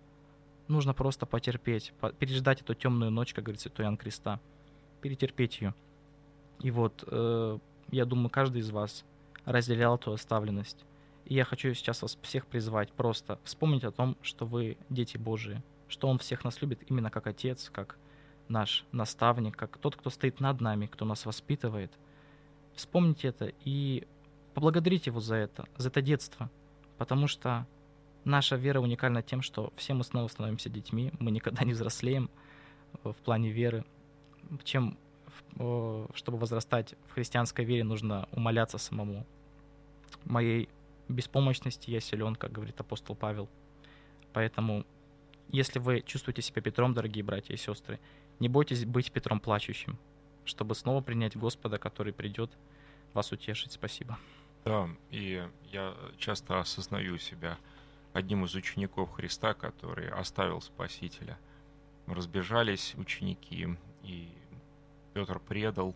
Нужно 0.67 0.95
просто 0.95 1.27
потерпеть, 1.27 1.93
переждать 2.19 2.63
эту 2.63 2.75
темную 2.75 3.11
ночь, 3.11 3.35
как 3.35 3.45
говорит 3.45 3.61
святой 3.61 3.85
Иоанн 3.85 3.97
Креста, 3.97 4.41
перетерпеть 5.03 5.61
ее. 5.61 5.75
И 6.61 6.71
вот 6.71 7.05
э, 7.07 7.59
я 7.91 8.05
думаю, 8.05 8.31
каждый 8.31 8.61
из 8.61 8.71
вас 8.71 9.05
разделял 9.45 9.97
эту 9.97 10.13
оставленность. 10.13 10.85
И 11.25 11.35
я 11.35 11.45
хочу 11.45 11.73
сейчас 11.75 12.03
вас 12.03 12.19
всех 12.23 12.47
призвать 12.47 12.93
просто 12.93 13.39
вспомнить 13.45 13.85
о 13.85 13.93
том, 13.93 14.17
что 14.23 14.47
вы 14.47 14.77
дети 14.89 15.17
Божии, 15.17 15.63
что 15.89 16.09
Он 16.09 16.19
всех 16.19 16.45
нас 16.45 16.61
любит 16.61 16.81
именно 16.91 17.11
как 17.11 17.27
Отец, 17.27 17.71
как 17.71 17.99
наш 18.49 18.85
наставник, 18.93 19.57
как 19.57 19.79
тот, 19.79 19.97
кто 19.97 20.11
стоит 20.11 20.41
над 20.41 20.61
нами, 20.61 20.87
кто 20.87 21.05
нас 21.05 21.25
воспитывает. 21.25 21.93
Вспомните 22.75 23.29
это 23.29 23.53
и 23.65 24.07
поблагодарить 24.55 25.07
его 25.07 25.21
за 25.21 25.37
это, 25.37 25.67
за 25.77 25.89
это 25.89 26.03
детство, 26.03 26.51
потому 26.99 27.27
что 27.27 27.67
наша 28.25 28.57
вера 28.57 28.81
уникальна 28.81 29.23
тем, 29.23 29.43
что 29.43 29.73
все 29.77 29.95
мы 29.95 30.05
снова 30.05 30.29
становимся 30.29 30.69
детьми, 30.69 31.13
мы 31.19 31.31
никогда 31.31 31.65
не 31.65 31.73
взрослеем 31.73 32.31
в 33.05 33.15
плане 33.15 33.51
веры. 33.51 33.85
Чем, 34.65 34.99
чтобы 36.15 36.39
возрастать 36.39 36.95
в 37.07 37.13
христианской 37.13 37.65
вере, 37.65 37.85
нужно 37.85 38.29
умоляться 38.33 38.79
самому. 38.79 39.27
Моей 40.25 40.69
беспомощности 41.09 41.91
я 41.91 42.01
силен, 42.01 42.37
как 42.37 42.53
говорит 42.53 42.81
апостол 42.81 43.17
Павел. 43.17 43.49
Поэтому, 44.33 44.85
если 45.49 45.79
вы 45.79 46.03
чувствуете 46.03 46.43
себя 46.43 46.63
Петром, 46.63 46.95
дорогие 46.95 47.25
братья 47.25 47.55
и 47.55 47.57
сестры, 47.57 47.99
не 48.39 48.49
бойтесь 48.49 48.85
быть 48.85 49.13
Петром 49.13 49.41
плачущим, 49.41 49.99
чтобы 50.45 50.75
снова 50.75 51.01
принять 51.01 51.37
Господа, 51.37 51.79
который 51.79 52.13
придет 52.13 52.51
вас 53.13 53.33
утешить. 53.33 53.73
Спасибо. 53.73 54.19
Да, 54.65 54.89
и 55.11 55.43
я 55.73 55.95
часто 56.19 56.61
осознаю 56.61 57.19
себя 57.19 57.59
одним 58.13 58.45
из 58.45 58.55
учеников 58.55 59.13
Христа, 59.13 59.55
который 59.55 60.11
оставил 60.11 60.61
Спасителя. 60.61 61.39
Разбежались 62.07 62.95
ученики, 62.97 63.69
и 64.03 64.29
Петр 65.13 65.39
предал. 65.39 65.95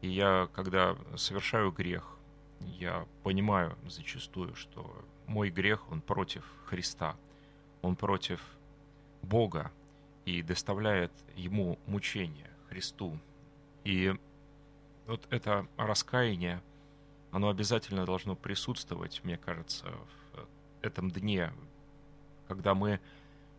И 0.00 0.08
я, 0.08 0.48
когда 0.54 0.96
совершаю 1.16 1.72
грех, 1.72 2.16
я 2.60 3.06
понимаю 3.22 3.76
зачастую, 3.86 4.54
что 4.54 5.04
мой 5.26 5.50
грех, 5.50 5.90
он 5.90 6.00
против 6.00 6.44
Христа, 6.66 7.16
он 7.82 7.96
против 7.96 8.40
Бога 9.22 9.70
и 10.24 10.42
доставляет 10.42 11.12
ему 11.36 11.78
мучение, 11.86 12.50
Христу. 12.68 13.18
И 13.84 14.14
вот 15.06 15.26
это 15.30 15.66
раскаяние, 15.76 16.62
оно 17.30 17.48
обязательно 17.48 18.04
должно 18.04 18.36
присутствовать, 18.36 19.20
мне 19.24 19.36
кажется, 19.36 19.86
в 20.32 20.46
этом 20.82 21.10
дне, 21.10 21.52
когда 22.46 22.74
мы 22.74 23.00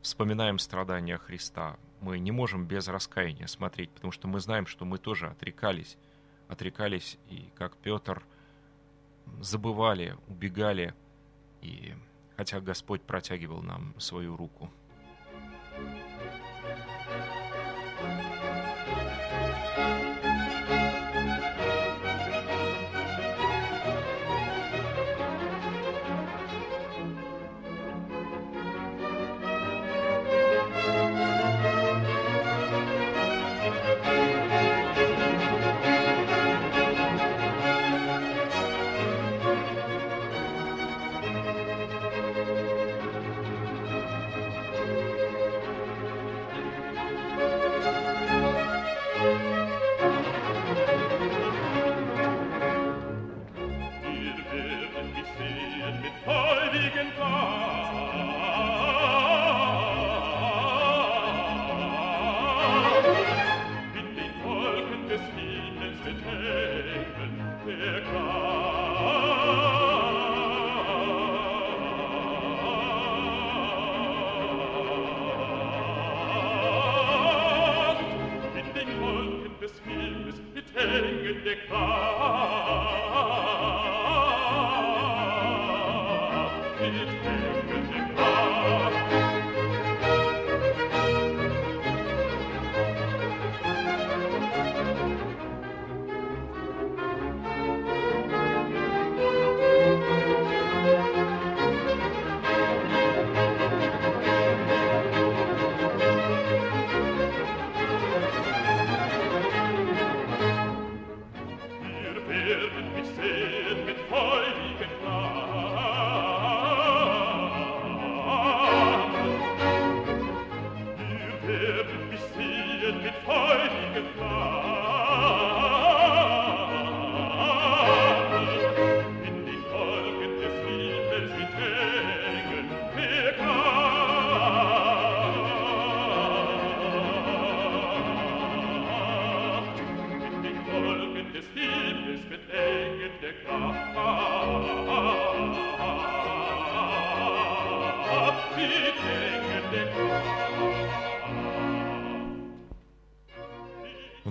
вспоминаем 0.02 0.60
страдания 0.60 1.18
Христа. 1.18 1.78
Мы 2.02 2.20
не 2.20 2.32
можем 2.32 2.66
без 2.66 2.88
раскаяния 2.88 3.48
смотреть, 3.48 3.90
потому 3.92 4.12
что 4.12 4.28
мы 4.28 4.40
знаем, 4.40 4.66
что 4.66 4.86
мы 4.86 4.98
тоже 4.98 5.28
отрекались, 5.28 5.98
отрекались, 6.48 7.18
и 7.30 7.50
как 7.56 7.76
Петр 7.78 8.24
забывали, 9.42 10.16
убегали, 10.28 10.94
и 11.62 11.94
хотя 12.38 12.62
Господь 12.62 13.02
протягивал 13.02 13.62
нам 13.62 13.94
свою 14.00 14.38
руку. 14.38 14.72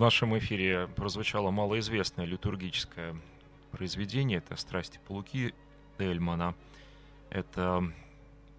Нашем 0.09 0.38
эфире 0.38 0.87
прозвучало 0.97 1.51
малоизвестное 1.51 2.25
литургическое 2.25 3.14
произведение. 3.73 4.38
Это 4.38 4.57
«Страсти 4.57 4.99
Полуки» 5.07 5.53
Дельмана. 5.99 6.55
Это 7.29 7.92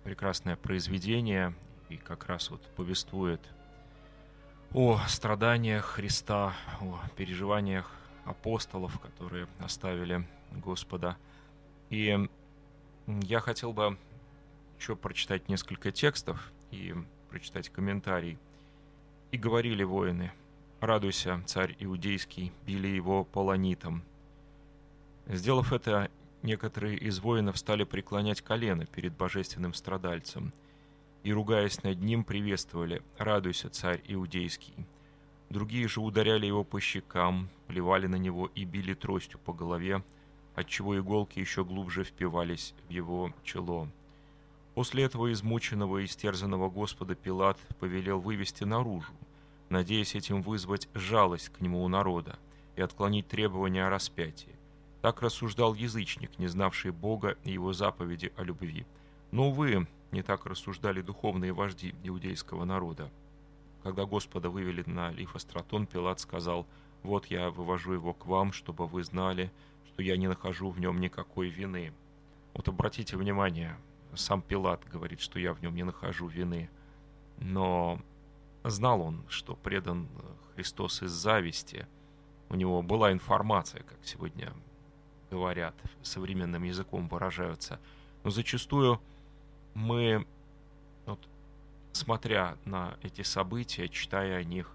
прекрасное 0.04 0.56
произведение 0.58 1.56
и 1.90 1.98
как 1.98 2.28
раз 2.28 2.52
вот 2.52 2.62
повествует 2.76 3.42
о 4.76 5.00
страданиях 5.08 5.86
Христа, 5.86 6.54
о 6.82 7.00
переживаниях 7.16 7.92
апостолов, 8.26 9.00
которые 9.00 9.48
оставили 9.58 10.28
Господа. 10.52 11.18
И 11.90 12.30
я 13.08 13.40
хотел 13.40 13.74
бы 13.74 13.98
еще 14.78 14.96
прочитать 14.96 15.50
несколько 15.50 15.92
текстов 15.92 16.52
и 16.70 16.94
прочитать 17.32 17.70
комментарий. 17.70 18.38
«И 19.32 19.38
говорили 19.40 19.82
воины, 19.82 20.32
«Радуйся, 20.82 21.44
царь 21.46 21.76
иудейский», 21.78 22.54
били 22.66 22.88
его 22.88 23.26
полонитом. 23.26 24.02
Сделав 25.28 25.74
это, 25.74 26.10
некоторые 26.42 26.98
из 26.98 27.20
воинов 27.20 27.58
стали 27.58 27.84
преклонять 27.84 28.42
колено 28.42 28.86
перед 28.86 29.14
божественным 29.14 29.74
страдальцем 29.74 30.54
и, 31.24 31.34
ругаясь 31.34 31.84
над 31.84 32.00
ним, 32.00 32.24
приветствовали 32.24 33.02
«Радуйся, 33.18 33.70
царь 33.70 34.02
иудейский». 34.08 34.74
Другие 35.50 35.86
же 35.90 36.00
ударяли 36.00 36.46
его 36.46 36.64
по 36.64 36.80
щекам, 36.80 37.50
плевали 37.68 38.08
на 38.08 38.16
него 38.16 38.50
и 38.56 38.64
били 38.64 38.94
тростью 38.94 39.38
по 39.40 39.52
голове, 39.52 40.02
отчего 40.56 40.98
иголки 40.98 41.40
еще 41.40 41.66
глубже 41.66 42.06
впивались 42.06 42.74
в 42.88 42.92
его 42.92 43.34
чело. 43.44 43.90
После 44.76 45.04
этого 45.04 45.30
измученного 45.34 45.98
и 45.98 46.06
истерзанного 46.06 46.70
Господа 46.70 47.16
Пилат 47.16 47.58
повелел 47.80 48.22
вывести 48.22 48.64
наружу, 48.64 49.12
надеясь 49.70 50.16
этим 50.16 50.42
вызвать 50.42 50.90
жалость 50.94 51.50
к 51.50 51.62
нему 51.62 51.84
у 51.84 51.88
народа 51.88 52.38
и 52.76 52.82
отклонить 52.82 53.28
требования 53.28 53.86
о 53.86 53.90
распятии. 53.90 54.56
Так 55.02 55.22
рассуждал 55.22 55.74
язычник, 55.76 56.38
не 56.40 56.48
знавший 56.48 56.92
Бога 56.92 57.38
и 57.44 57.52
его 57.52 57.72
заповеди 57.72 58.34
о 58.36 58.44
любви. 58.44 58.86
Но, 59.32 59.50
увы, 59.50 59.88
не 60.12 60.24
так 60.24 60.46
рассуждали 60.46 61.02
духовные 61.02 61.54
вожди 61.54 61.96
иудейского 62.04 62.66
народа. 62.66 63.10
Когда 63.84 64.06
Господа 64.06 64.50
вывели 64.50 64.84
на 64.86 65.12
Лифостратон, 65.12 65.86
Пилат 65.88 66.20
сказал, 66.20 66.66
«Вот 67.04 67.28
я 67.28 67.50
вывожу 67.50 67.94
его 67.94 68.14
к 68.14 68.26
вам, 68.26 68.52
чтобы 68.52 68.88
вы 68.88 69.04
знали, 69.04 69.52
что 69.88 70.02
я 70.02 70.18
не 70.18 70.28
нахожу 70.28 70.70
в 70.70 70.80
нем 70.80 71.00
никакой 71.00 71.50
вины». 71.50 71.94
Вот 72.54 72.68
обратите 72.68 73.16
внимание, 73.16 73.78
сам 74.16 74.42
Пилат 74.42 74.82
говорит, 74.92 75.22
что 75.22 75.40
я 75.40 75.54
в 75.54 75.62
нем 75.62 75.76
не 75.76 75.84
нахожу 75.84 76.28
вины. 76.28 76.70
Но 77.38 78.02
Знал 78.70 79.02
он, 79.02 79.24
что 79.30 79.56
предан 79.56 80.08
Христос 80.54 81.02
из 81.02 81.12
зависти. 81.12 81.88
У 82.50 82.56
него 82.56 82.82
была 82.82 83.12
информация, 83.12 83.82
как 83.84 83.98
сегодня 84.04 84.54
говорят, 85.32 85.76
современным 86.04 86.64
языком 86.64 87.08
выражаются. 87.08 87.80
Но 88.24 88.30
зачастую 88.30 89.02
мы, 89.74 90.28
вот, 91.06 91.20
смотря 91.94 92.58
на 92.66 92.98
эти 93.02 93.22
события, 93.22 93.88
читая 93.88 94.38
о 94.38 94.44
них, 94.44 94.72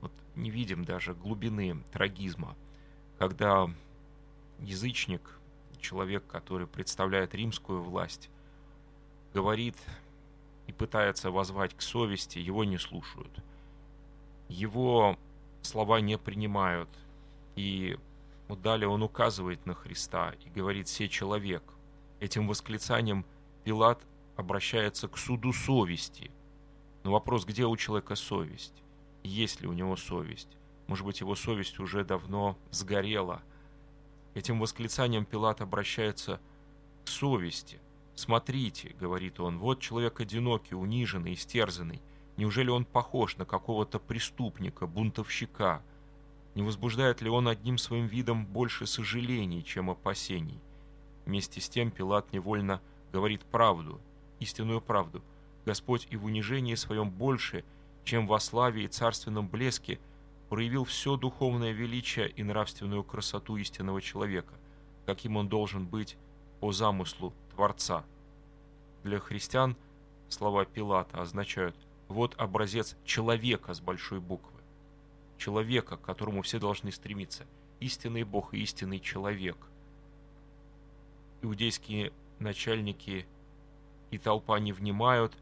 вот, 0.00 0.12
не 0.34 0.50
видим 0.50 0.84
даже 0.84 1.14
глубины 1.14 1.82
трагизма, 1.92 2.56
когда 3.18 3.70
язычник, 4.60 5.38
человек, 5.80 6.26
который 6.26 6.66
представляет 6.66 7.34
римскую 7.34 7.82
власть, 7.82 8.28
говорит 9.32 9.76
и 10.66 10.72
пытается 10.72 11.30
возвать 11.30 11.74
к 11.74 11.82
совести, 11.82 12.38
его 12.38 12.64
не 12.64 12.78
слушают. 12.78 13.32
Его 14.48 15.18
слова 15.62 16.00
не 16.00 16.18
принимают. 16.18 16.88
И 17.56 17.98
вот 18.48 18.62
далее 18.62 18.88
он 18.88 19.02
указывает 19.02 19.64
на 19.66 19.74
Христа 19.74 20.34
и 20.44 20.50
говорит 20.50 20.88
«се 20.88 21.08
человек». 21.08 21.62
Этим 22.20 22.48
восклицанием 22.48 23.24
Пилат 23.64 24.00
обращается 24.36 25.08
к 25.08 25.18
суду 25.18 25.52
совести. 25.52 26.30
Но 27.02 27.12
вопрос, 27.12 27.44
где 27.44 27.66
у 27.66 27.76
человека 27.76 28.14
совесть? 28.14 28.82
Есть 29.22 29.60
ли 29.60 29.68
у 29.68 29.72
него 29.72 29.96
совесть? 29.96 30.48
Может 30.86 31.04
быть, 31.04 31.20
его 31.20 31.34
совесть 31.34 31.78
уже 31.78 32.04
давно 32.04 32.58
сгорела. 32.70 33.42
Этим 34.34 34.58
восклицанием 34.58 35.24
Пилат 35.24 35.60
обращается 35.60 36.40
к 37.04 37.08
совести. 37.08 37.78
«Смотрите»,— 38.14 38.94
говорит 39.00 39.40
он,— 39.40 39.58
«вот 39.60 39.80
человек 39.80 40.20
одинокий, 40.20 40.74
униженный, 40.74 41.34
истерзанный. 41.34 42.00
Неужели 42.36 42.70
он 42.70 42.84
похож 42.84 43.36
на 43.36 43.44
какого-то 43.44 43.98
преступника, 43.98 44.86
бунтовщика? 44.86 45.82
Не 46.54 46.62
возбуждает 46.62 47.22
ли 47.22 47.30
он 47.30 47.48
одним 47.48 47.78
своим 47.78 48.06
видом 48.06 48.46
больше 48.46 48.86
сожалений, 48.86 49.64
чем 49.64 49.90
опасений?» 49.90 50.60
Вместе 51.26 51.60
с 51.60 51.68
тем 51.68 51.90
Пилат 51.90 52.32
невольно 52.32 52.80
говорит 53.12 53.42
правду, 53.42 54.00
истинную 54.40 54.80
правду. 54.80 55.22
Господь 55.64 56.06
и 56.10 56.16
в 56.16 56.26
унижении 56.26 56.74
своем 56.74 57.10
больше, 57.10 57.64
чем 58.04 58.26
во 58.26 58.38
славе 58.38 58.84
и 58.84 58.88
царственном 58.88 59.48
блеске, 59.48 59.98
проявил 60.50 60.84
все 60.84 61.16
духовное 61.16 61.72
величие 61.72 62.28
и 62.28 62.42
нравственную 62.42 63.02
красоту 63.02 63.56
истинного 63.56 64.02
человека, 64.02 64.54
каким 65.06 65.36
он 65.36 65.48
должен 65.48 65.86
быть 65.86 66.16
по 66.60 66.70
замыслу 66.70 67.32
Творца. 67.54 68.04
Для 69.04 69.20
христиан 69.20 69.76
слова 70.28 70.64
Пилата 70.64 71.20
означают 71.20 71.76
«вот 72.08 72.34
образец 72.36 72.96
человека 73.04 73.74
с 73.74 73.80
большой 73.80 74.18
буквы». 74.18 74.60
Человека, 75.38 75.96
к 75.96 76.02
которому 76.02 76.42
все 76.42 76.58
должны 76.58 76.90
стремиться. 76.90 77.46
Истинный 77.78 78.24
Бог 78.24 78.54
и 78.54 78.58
истинный 78.58 78.98
человек. 78.98 79.56
Иудейские 81.42 82.12
начальники 82.40 83.26
и 84.10 84.18
толпа 84.18 84.58
не 84.58 84.72
внимают. 84.72 85.32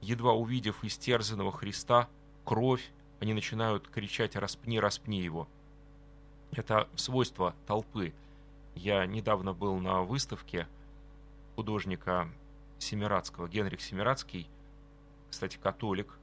Едва 0.00 0.32
увидев 0.32 0.82
истерзанного 0.82 1.52
Христа, 1.52 2.08
кровь, 2.44 2.90
они 3.20 3.34
начинают 3.34 3.88
кричать 3.88 4.34
«распни, 4.36 4.80
распни 4.80 5.20
его». 5.20 5.46
Это 6.52 6.88
свойство 6.96 7.54
толпы. 7.66 8.14
Я 8.74 9.04
недавно 9.04 9.52
был 9.52 9.76
на 9.78 10.02
выставке– 10.02 10.66
художника 11.56 12.28
Семирадского, 12.78 13.48
Генрих 13.48 13.80
Семирадский, 13.80 14.48
кстати, 15.30 15.58
католик, 15.60 16.18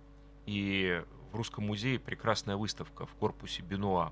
и 0.45 1.03
в 1.31 1.35
Русском 1.35 1.65
музее 1.65 1.99
прекрасная 1.99 2.57
выставка 2.57 3.05
в 3.05 3.13
корпусе 3.15 3.61
Бенуа. 3.61 4.11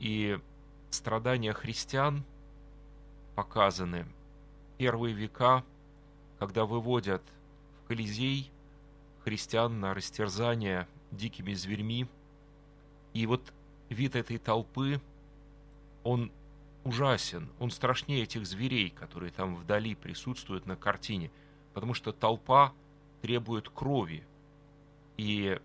И 0.00 0.38
страдания 0.90 1.52
христиан 1.52 2.24
показаны 3.34 4.06
первые 4.76 5.14
века, 5.14 5.64
когда 6.38 6.64
выводят 6.64 7.22
в 7.82 7.88
Колизей 7.88 8.50
христиан 9.24 9.80
на 9.80 9.94
растерзание 9.94 10.86
дикими 11.10 11.52
зверьми. 11.52 12.06
И 13.12 13.26
вот 13.26 13.52
вид 13.88 14.16
этой 14.16 14.38
толпы, 14.38 15.00
он 16.04 16.30
ужасен, 16.88 17.48
он 17.58 17.70
страшнее 17.70 18.22
этих 18.22 18.46
зверей, 18.46 18.90
которые 18.90 19.30
там 19.30 19.54
вдали 19.54 19.94
присутствуют 19.94 20.66
на 20.66 20.76
картине, 20.76 21.30
потому 21.74 21.94
что 21.94 22.12
толпа 22.12 22.72
требует 23.22 23.68
крови. 23.68 24.24
И 25.16 25.60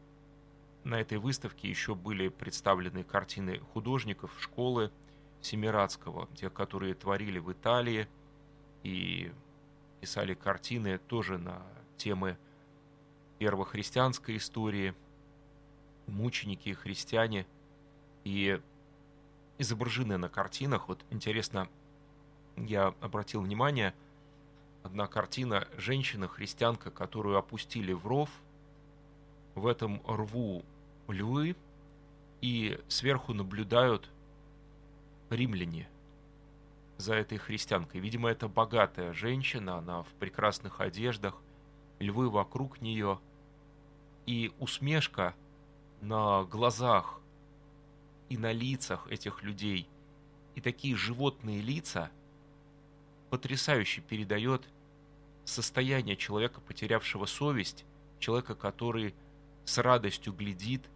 на 0.84 1.00
этой 1.00 1.18
выставке 1.18 1.70
еще 1.70 1.96
были 1.96 2.28
представлены 2.28 3.04
картины 3.04 3.60
художников 3.74 4.32
школы 4.40 4.92
Семирадского, 5.42 6.28
те, 6.36 6.50
которые 6.50 6.94
творили 6.94 7.40
в 7.40 7.52
Италии 7.52 8.08
и 8.84 9.32
писали 10.02 10.34
картины 10.34 10.98
тоже 10.98 11.38
на 11.38 11.62
темы 11.98 12.38
первохристианской 13.40 14.38
истории, 14.38 14.94
мученики 16.08 16.70
и 16.70 16.74
христиане. 16.74 17.46
И 18.24 18.60
изображены 19.58 20.18
на 20.18 20.30
картинах. 20.30 20.88
Вот 20.88 21.00
интересно, 21.10 21.68
я 22.58 22.94
обратил 23.02 23.42
внимание, 23.42 23.94
одна 24.84 25.08
картина 25.08 25.68
женщина-христианка, 25.78 26.92
которую 26.92 27.38
опустили 27.38 27.94
в 27.94 28.06
ров, 28.06 28.30
в 29.56 29.68
этом 29.68 30.02
рву 30.08 30.64
львы, 31.08 31.56
и 32.42 32.80
сверху 32.88 33.34
наблюдают 33.34 34.10
римляне 35.30 35.88
за 36.98 37.16
этой 37.16 37.38
христианкой. 37.38 38.02
Видимо, 38.02 38.30
это 38.30 38.48
богатая 38.48 39.14
женщина, 39.14 39.78
она 39.78 40.04
в 40.04 40.10
прекрасных 40.20 40.82
одеждах, 40.82 41.36
львы 42.00 42.30
вокруг 42.30 42.82
нее, 42.82 43.20
и 44.26 44.52
усмешка 44.60 45.36
на 46.02 46.44
глазах 46.44 47.20
и 48.30 48.38
на 48.38 48.52
лицах 48.52 49.08
этих 49.10 49.44
людей, 49.44 49.88
и 50.56 50.62
такие 50.62 50.96
животные 50.96 51.62
лица 51.62 52.12
потрясающе 53.30 54.02
передает 54.02 54.68
состояние 55.46 56.16
человека, 56.16 56.62
потерявшего 56.62 57.26
совесть, 57.26 57.86
человека, 58.20 58.56
который 58.56 59.14
с 59.66 59.78
радостью 59.78 60.34
глядит 60.34 60.90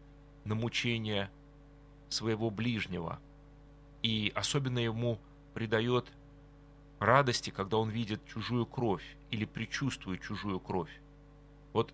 на 0.46 0.56
мучения 0.56 1.32
своего 2.10 2.50
ближнего. 2.50 3.20
И 4.04 4.32
особенно 4.36 4.80
ему 4.80 5.20
придает 5.54 6.12
радости, 7.00 7.50
когда 7.50 7.78
он 7.78 7.90
видит 7.90 8.26
чужую 8.28 8.66
кровь 8.66 9.04
или 9.32 9.46
предчувствует 9.46 10.22
чужую 10.22 10.60
кровь. 10.60 10.92
Вот 11.74 11.94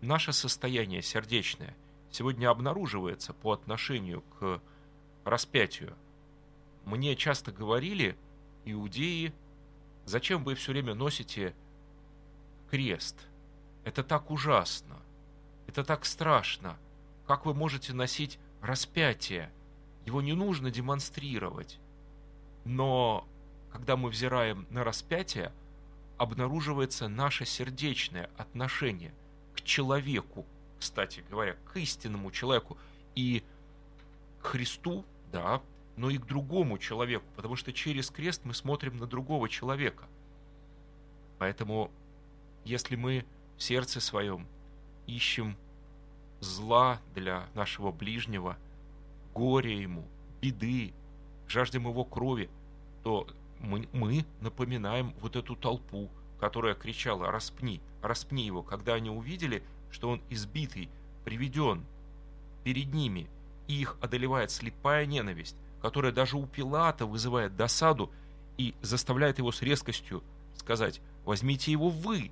наше 0.00 0.32
состояние 0.32 1.02
сердечное 1.02 1.76
сегодня 2.10 2.50
обнаруживается 2.50 3.32
по 3.32 3.52
отношению 3.52 4.22
к 4.38 4.60
распятию. 5.24 5.94
Мне 6.84 7.16
часто 7.16 7.52
говорили 7.52 8.16
иудеи, 8.64 9.32
зачем 10.04 10.44
вы 10.44 10.54
все 10.54 10.72
время 10.72 10.94
носите 10.94 11.54
крест? 12.70 13.16
Это 13.84 14.02
так 14.02 14.30
ужасно. 14.30 14.96
Это 15.66 15.84
так 15.84 16.04
страшно. 16.04 16.76
Как 17.26 17.46
вы 17.46 17.54
можете 17.54 17.92
носить 17.92 18.38
распятие? 18.60 19.50
Его 20.04 20.20
не 20.20 20.34
нужно 20.34 20.70
демонстрировать. 20.70 21.78
Но 22.64 23.26
когда 23.72 23.96
мы 23.96 24.10
взираем 24.10 24.66
на 24.70 24.84
распятие, 24.84 25.52
обнаруживается 26.18 27.08
наше 27.08 27.44
сердечное 27.44 28.30
отношение 28.36 29.14
к 29.54 29.62
человеку, 29.62 30.46
кстати 30.78 31.24
говоря, 31.30 31.56
к 31.64 31.76
истинному 31.76 32.30
человеку 32.30 32.76
и 33.14 33.42
к 34.40 34.46
Христу, 34.46 35.04
да, 35.32 35.62
но 35.96 36.10
и 36.10 36.18
к 36.18 36.26
другому 36.26 36.78
человеку, 36.78 37.24
потому 37.36 37.56
что 37.56 37.72
через 37.72 38.10
крест 38.10 38.42
мы 38.44 38.54
смотрим 38.54 38.98
на 38.98 39.06
другого 39.06 39.48
человека. 39.48 40.04
Поэтому, 41.38 41.90
если 42.64 42.96
мы 42.96 43.24
в 43.56 43.62
сердце 43.62 44.00
своем 44.00 44.46
ищем 45.06 45.56
зла 46.40 47.00
для 47.14 47.46
нашего 47.54 47.90
ближнего, 47.90 48.56
горя 49.34 49.74
ему, 49.74 50.04
беды, 50.40 50.92
жаждем 51.48 51.88
его 51.88 52.04
крови, 52.04 52.48
то 53.02 53.26
мы, 53.58 53.88
мы 53.92 54.24
напоминаем 54.40 55.14
вот 55.20 55.36
эту 55.36 55.56
толпу, 55.56 56.10
которая 56.40 56.74
кричала 56.74 57.30
«распни, 57.30 57.80
распни 58.02 58.44
его», 58.44 58.62
когда 58.62 58.94
они 58.94 59.10
увидели, 59.10 59.62
что 59.90 60.10
он 60.10 60.22
избитый, 60.30 60.88
приведен 61.24 61.84
перед 62.64 62.92
ними, 62.92 63.28
и 63.68 63.80
их 63.80 63.96
одолевает 64.00 64.50
слепая 64.50 65.06
ненависть, 65.06 65.56
которая 65.80 66.12
даже 66.12 66.36
у 66.36 66.46
Пилата 66.46 67.06
вызывает 67.06 67.56
досаду 67.56 68.10
и 68.56 68.74
заставляет 68.82 69.38
его 69.38 69.52
с 69.52 69.62
резкостью 69.62 70.22
сказать 70.56 71.00
«возьмите 71.24 71.72
его 71.72 71.88
вы 71.88 72.30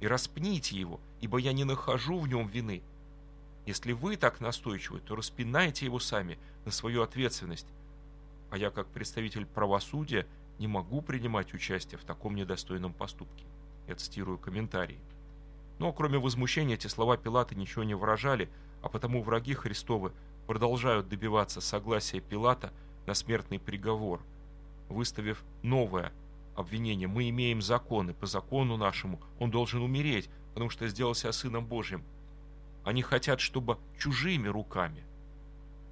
и 0.00 0.06
распните 0.06 0.78
его, 0.78 1.00
ибо 1.20 1.38
я 1.38 1.52
не 1.52 1.64
нахожу 1.64 2.18
в 2.18 2.28
нем 2.28 2.46
вины». 2.46 2.82
Если 3.66 3.92
вы 3.92 4.16
так 4.16 4.40
настойчивы, 4.40 5.00
то 5.00 5.16
распинайте 5.16 5.86
его 5.86 5.98
сами 5.98 6.38
на 6.64 6.70
свою 6.70 7.02
ответственность. 7.02 7.66
А 8.50 8.56
я, 8.56 8.70
как 8.70 8.86
представитель 8.86 9.44
правосудия, 9.44 10.26
не 10.58 10.68
могу 10.68 11.02
принимать 11.02 11.52
участие 11.52 11.98
в 11.98 12.04
таком 12.04 12.36
недостойном 12.36 12.92
поступке. 12.92 13.44
Я 13.88 13.96
цитирую 13.96 14.38
комментарий. 14.38 14.98
Но 15.78 15.92
кроме 15.92 16.18
возмущения 16.18 16.76
эти 16.76 16.86
слова 16.86 17.16
Пилата 17.16 17.54
ничего 17.54 17.82
не 17.82 17.94
выражали, 17.94 18.48
а 18.82 18.88
потому 18.88 19.22
враги 19.22 19.54
Христовы 19.54 20.12
продолжают 20.46 21.08
добиваться 21.08 21.60
согласия 21.60 22.20
Пилата 22.20 22.72
на 23.06 23.14
смертный 23.14 23.58
приговор, 23.58 24.20
выставив 24.88 25.44
новое 25.62 26.12
обвинение. 26.54 27.08
Мы 27.08 27.28
имеем 27.30 27.60
законы, 27.62 28.14
по 28.14 28.26
закону 28.26 28.76
нашему 28.76 29.20
он 29.38 29.50
должен 29.50 29.82
умереть, 29.82 30.28
потому 30.54 30.70
что 30.70 30.88
сделался 30.88 31.32
Сыном 31.32 31.66
Божьим– 31.66 32.04
они 32.86 33.02
хотят, 33.02 33.40
чтобы 33.40 33.78
чужими 33.98 34.46
руками, 34.46 35.02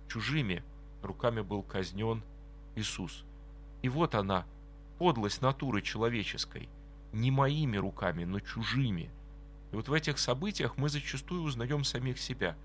чужими 0.07 0.62
руками 1.02 1.40
был 1.40 1.64
казнен 1.64 2.22
Иисус. 2.76 3.24
И 3.82 3.88
вот 3.88 4.14
она, 4.14 4.46
подлость 4.98 5.42
натуры 5.42 5.82
человеческой, 5.82 6.68
не 7.12 7.32
моими 7.32 7.78
руками, 7.78 8.22
но 8.22 8.38
чужими. 8.38 9.11
И 9.72 9.74
вот 9.74 9.88
в 9.88 9.92
этих 9.92 10.20
событиях 10.20 10.76
мы 10.76 10.88
зачастую 10.88 11.42
узнаем 11.42 11.82
самих 11.82 12.16
себя. 12.16 12.57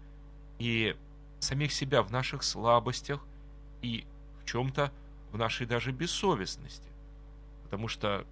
И 0.59 0.95
самих 1.39 1.71
себя 1.71 2.01
в 2.03 2.11
наших 2.11 2.43
слабостях 2.43 3.25
и 3.81 4.05
в 4.41 4.45
чем-то 4.45 4.91
в 5.31 5.37
нашей 5.37 5.65
даже 5.67 5.91
бессовестности. 5.91 6.89
Потому 7.63 7.87
что 7.87 8.25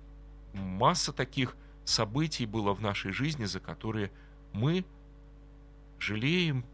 масса 0.53 1.13
таких 1.13 1.55
событий 1.85 2.45
было 2.45 2.73
в 2.73 2.81
нашей 2.81 3.11
жизни, 3.11 3.45
за 3.45 3.59
которые 3.59 4.11
мы 4.53 4.83
жалеем, 5.99 6.65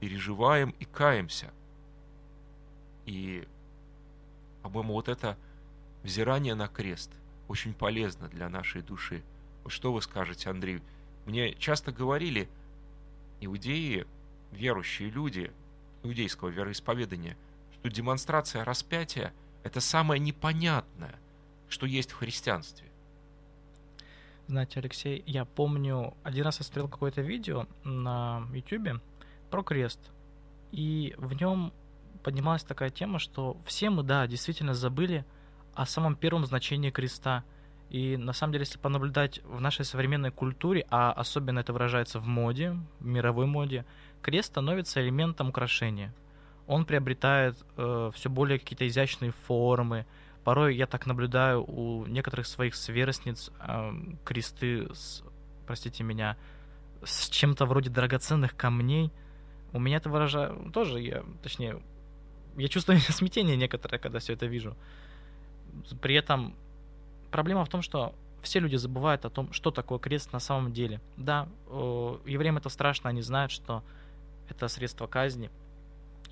переживаем 0.00 0.74
и 0.78 0.84
каемся. 0.84 1.52
И, 3.06 3.46
по-моему, 4.62 4.94
вот 4.94 5.08
это 5.08 5.36
взирание 6.02 6.54
на 6.54 6.68
крест 6.68 7.10
очень 7.48 7.74
полезно 7.74 8.28
для 8.28 8.48
нашей 8.48 8.82
души. 8.82 9.22
Вот 9.62 9.72
что 9.72 9.92
вы 9.92 10.00
скажете, 10.02 10.50
Андрей? 10.50 10.80
Мне 11.26 11.54
часто 11.54 11.92
говорили 11.92 12.48
иудеи, 13.40 14.06
верующие 14.52 15.10
люди 15.10 15.52
иудейского 16.04 16.48
вероисповедания, 16.48 17.36
что 17.72 17.90
демонстрация 17.90 18.64
распятия– 18.64 19.32
это 19.64 19.80
самое 19.80 20.20
непонятное, 20.20 21.18
что 21.68 21.86
есть 21.86 22.12
в 22.12 22.16
христианстве. 22.16 22.88
Знаете, 24.46 24.78
Алексей, 24.78 25.22
я 25.26 25.44
помню, 25.46 26.14
один 26.22 26.44
раз 26.44 26.58
я 26.58 26.64
смотрел 26.64 26.88
какое-то 26.88 27.22
видео 27.22 27.66
на 27.82 28.46
YouTube 28.52 29.00
про 29.50 29.62
крест, 29.62 29.98
и 30.70 31.14
в 31.16 31.32
нем 31.34 31.72
поднималась 32.22 32.62
такая 32.62 32.90
тема, 32.90 33.18
что 33.18 33.56
все 33.64 33.90
мы, 33.90 34.02
да, 34.02 34.26
действительно 34.26 34.74
забыли 34.74 35.24
о 35.74 35.86
самом 35.86 36.16
первом 36.16 36.44
значении 36.46 36.90
креста. 36.90 37.44
И 37.90 38.16
на 38.16 38.32
самом 38.32 38.52
деле, 38.52 38.62
если 38.62 38.78
понаблюдать 38.78 39.40
в 39.44 39.60
нашей 39.60 39.84
современной 39.84 40.30
культуре, 40.30 40.84
а 40.90 41.12
особенно 41.12 41.60
это 41.60 41.72
выражается 41.72 42.18
в 42.18 42.26
моде, 42.26 42.76
в 42.98 43.06
мировой 43.06 43.46
моде, 43.46 43.84
крест 44.24 44.48
становится 44.48 45.00
элементом 45.00 45.50
украшения. 45.50 46.12
Он 46.66 46.84
приобретает 46.84 47.56
э, 47.76 48.10
все 48.14 48.30
более 48.30 48.58
какие-то 48.58 48.88
изящные 48.88 49.32
формы, 49.46 50.06
Порой 50.44 50.76
я 50.76 50.86
так 50.86 51.06
наблюдаю 51.06 51.64
у 51.64 52.04
некоторых 52.06 52.46
своих 52.46 52.74
сверстниц 52.74 53.50
э, 53.60 53.92
кресты, 54.24 54.86
с, 54.92 55.22
простите 55.66 56.04
меня, 56.04 56.36
с 57.02 57.30
чем-то 57.30 57.64
вроде 57.64 57.88
драгоценных 57.88 58.54
камней. 58.54 59.10
У 59.72 59.80
меня 59.80 59.96
это 59.96 60.10
выражает 60.10 60.72
тоже, 60.72 61.00
я, 61.00 61.24
точнее, 61.42 61.80
я 62.56 62.68
чувствую 62.68 63.00
смятение 63.08 63.56
некоторое, 63.56 63.98
когда 63.98 64.18
все 64.18 64.34
это 64.34 64.44
вижу. 64.44 64.76
При 66.02 66.14
этом 66.14 66.54
проблема 67.30 67.64
в 67.64 67.70
том, 67.70 67.80
что 67.80 68.14
все 68.42 68.60
люди 68.60 68.76
забывают 68.76 69.24
о 69.24 69.30
том, 69.30 69.50
что 69.54 69.70
такое 69.70 69.98
крест 69.98 70.34
на 70.34 70.40
самом 70.40 70.74
деле. 70.74 71.00
Да, 71.16 71.48
э, 71.68 72.18
евреям 72.26 72.58
это 72.58 72.68
страшно, 72.68 73.08
они 73.08 73.22
знают, 73.22 73.50
что 73.50 73.82
это 74.48 74.68
средство 74.68 75.06
казни. 75.06 75.50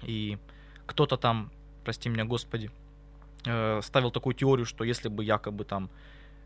И 0.02 0.38
кто-то 0.86 1.16
там, 1.16 1.50
прости 1.84 2.08
меня, 2.08 2.24
Господи, 2.24 2.70
э, 3.46 3.80
ставил 3.82 4.10
такую 4.10 4.34
теорию, 4.34 4.66
что 4.66 4.84
если 4.84 5.08
бы 5.08 5.24
якобы 5.24 5.64
там 5.64 5.90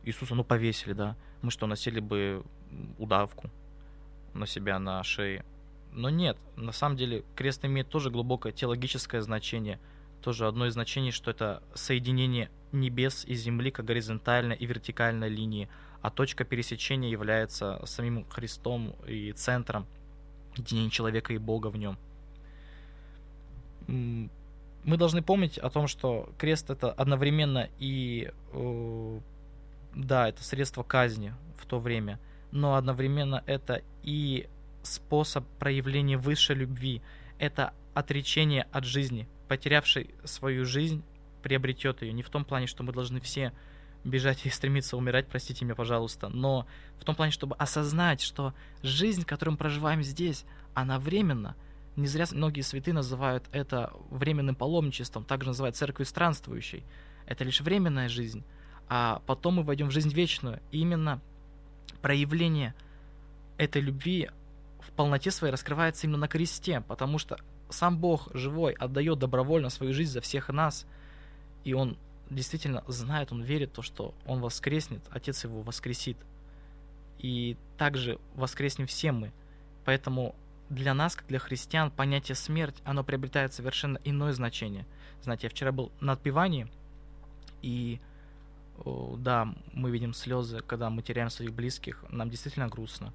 Иисуса, 0.04 0.34
ну, 0.34 0.44
повесили, 0.44 0.92
да, 0.92 1.16
мы 1.42 1.50
что, 1.50 1.66
носили 1.66 2.00
бы 2.00 2.44
удавку 2.98 3.50
на 4.34 4.46
себя 4.46 4.78
на 4.78 5.02
шее. 5.02 5.44
Но 5.92 6.10
нет, 6.10 6.36
на 6.56 6.72
самом 6.72 6.96
деле 6.96 7.24
крест 7.34 7.64
имеет 7.64 7.88
тоже 7.88 8.10
глубокое 8.10 8.52
теологическое 8.52 9.22
значение. 9.22 9.80
Тоже 10.22 10.46
одно 10.46 10.66
из 10.66 10.74
значений, 10.74 11.10
что 11.10 11.30
это 11.30 11.62
соединение 11.74 12.50
небес 12.72 13.24
и 13.24 13.34
земли 13.34 13.70
как 13.70 13.86
горизонтальной 13.86 14.56
и 14.56 14.66
вертикальной 14.66 15.28
линии, 15.28 15.68
а 16.02 16.10
точка 16.10 16.44
пересечения 16.44 17.08
является 17.08 17.80
самим 17.86 18.28
Христом 18.28 18.94
и 19.06 19.32
центром 19.32 19.86
единения 20.58 20.90
человека 20.90 21.32
и 21.32 21.38
Бога 21.38 21.68
в 21.68 21.76
нем 21.76 21.98
мы 24.86 24.96
должны 24.96 25.20
помнить 25.20 25.58
о 25.58 25.68
том, 25.68 25.88
что 25.88 26.32
крест 26.38 26.70
это 26.70 26.92
одновременно 26.92 27.68
и 27.78 28.30
э, 28.52 29.20
да, 29.94 30.28
это 30.28 30.44
средство 30.44 30.84
казни 30.84 31.34
в 31.58 31.66
то 31.66 31.80
время, 31.80 32.20
но 32.52 32.76
одновременно 32.76 33.42
это 33.46 33.82
и 34.04 34.48
способ 34.82 35.44
проявления 35.58 36.16
высшей 36.16 36.54
любви. 36.54 37.02
Это 37.38 37.74
отречение 37.94 38.68
от 38.70 38.84
жизни. 38.84 39.28
Потерявший 39.48 40.14
свою 40.22 40.64
жизнь 40.64 41.02
приобретет 41.42 42.02
ее. 42.02 42.12
Не 42.12 42.22
в 42.22 42.30
том 42.30 42.44
плане, 42.44 42.68
что 42.68 42.84
мы 42.84 42.92
должны 42.92 43.20
все 43.20 43.52
бежать 44.06 44.46
и 44.46 44.50
стремиться 44.50 44.96
умирать, 44.96 45.26
простите 45.28 45.64
меня, 45.64 45.74
пожалуйста, 45.74 46.28
но 46.28 46.66
в 46.98 47.04
том 47.04 47.14
плане, 47.14 47.32
чтобы 47.32 47.56
осознать, 47.56 48.20
что 48.20 48.54
жизнь, 48.82 49.24
которую 49.24 49.52
мы 49.52 49.58
проживаем 49.58 50.02
здесь, 50.02 50.44
она 50.74 50.98
временна. 50.98 51.56
Не 51.96 52.06
зря 52.06 52.26
многие 52.32 52.60
святые 52.60 52.94
называют 52.94 53.44
это 53.52 53.92
временным 54.10 54.54
паломничеством, 54.54 55.24
также 55.24 55.48
называют 55.48 55.76
церковью 55.76 56.06
странствующей. 56.06 56.84
Это 57.26 57.44
лишь 57.44 57.60
временная 57.60 58.08
жизнь, 58.08 58.44
а 58.88 59.22
потом 59.26 59.54
мы 59.54 59.62
войдем 59.62 59.88
в 59.88 59.92
жизнь 59.92 60.12
вечную. 60.12 60.60
И 60.70 60.78
именно 60.78 61.20
проявление 62.02 62.74
этой 63.56 63.80
любви 63.80 64.30
в 64.80 64.90
полноте 64.92 65.30
своей 65.30 65.52
раскрывается 65.52 66.06
именно 66.06 66.18
на 66.18 66.28
кресте, 66.28 66.82
потому 66.86 67.18
что 67.18 67.38
сам 67.70 67.98
Бог 67.98 68.28
живой 68.34 68.72
отдает 68.74 69.18
добровольно 69.18 69.70
свою 69.70 69.92
жизнь 69.92 70.12
за 70.12 70.20
всех 70.20 70.50
нас, 70.50 70.86
и 71.64 71.72
Он 71.72 71.96
действительно 72.30 72.82
знает, 72.86 73.32
Он 73.32 73.42
верит 73.42 73.70
в 73.70 73.74
то, 73.74 73.82
что 73.82 74.14
Он 74.26 74.40
воскреснет, 74.40 75.02
Отец 75.10 75.44
Его 75.44 75.62
воскресит. 75.62 76.16
И 77.18 77.56
также 77.78 78.18
воскреснем 78.34 78.86
все 78.86 79.12
мы. 79.12 79.32
Поэтому 79.84 80.34
для 80.68 80.94
нас, 80.94 81.14
как 81.14 81.26
для 81.28 81.38
христиан, 81.38 81.90
понятие 81.90 82.34
смерть, 82.34 82.76
оно 82.84 83.04
приобретает 83.04 83.54
совершенно 83.54 83.98
иное 84.04 84.32
значение. 84.32 84.84
Знаете, 85.22 85.46
я 85.46 85.50
вчера 85.50 85.72
был 85.72 85.92
на 86.00 86.12
отпевании, 86.12 86.68
и 87.62 88.00
да, 89.18 89.54
мы 89.72 89.90
видим 89.90 90.12
слезы, 90.12 90.60
когда 90.60 90.90
мы 90.90 91.02
теряем 91.02 91.30
своих 91.30 91.54
близких, 91.54 92.04
нам 92.10 92.28
действительно 92.28 92.68
грустно. 92.68 93.12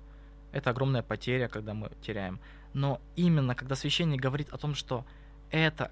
Это 0.51 0.71
огромная 0.71 1.03
потеря, 1.03 1.47
когда 1.47 1.73
мы 1.73 1.91
теряем. 2.01 2.39
Но 2.73 2.99
именно 3.15 3.53
когда 3.53 3.75
священник 3.75 4.19
говорит 4.19 4.49
о 4.51 4.57
том, 4.57 4.73
что 4.73 5.05
это, 5.51 5.91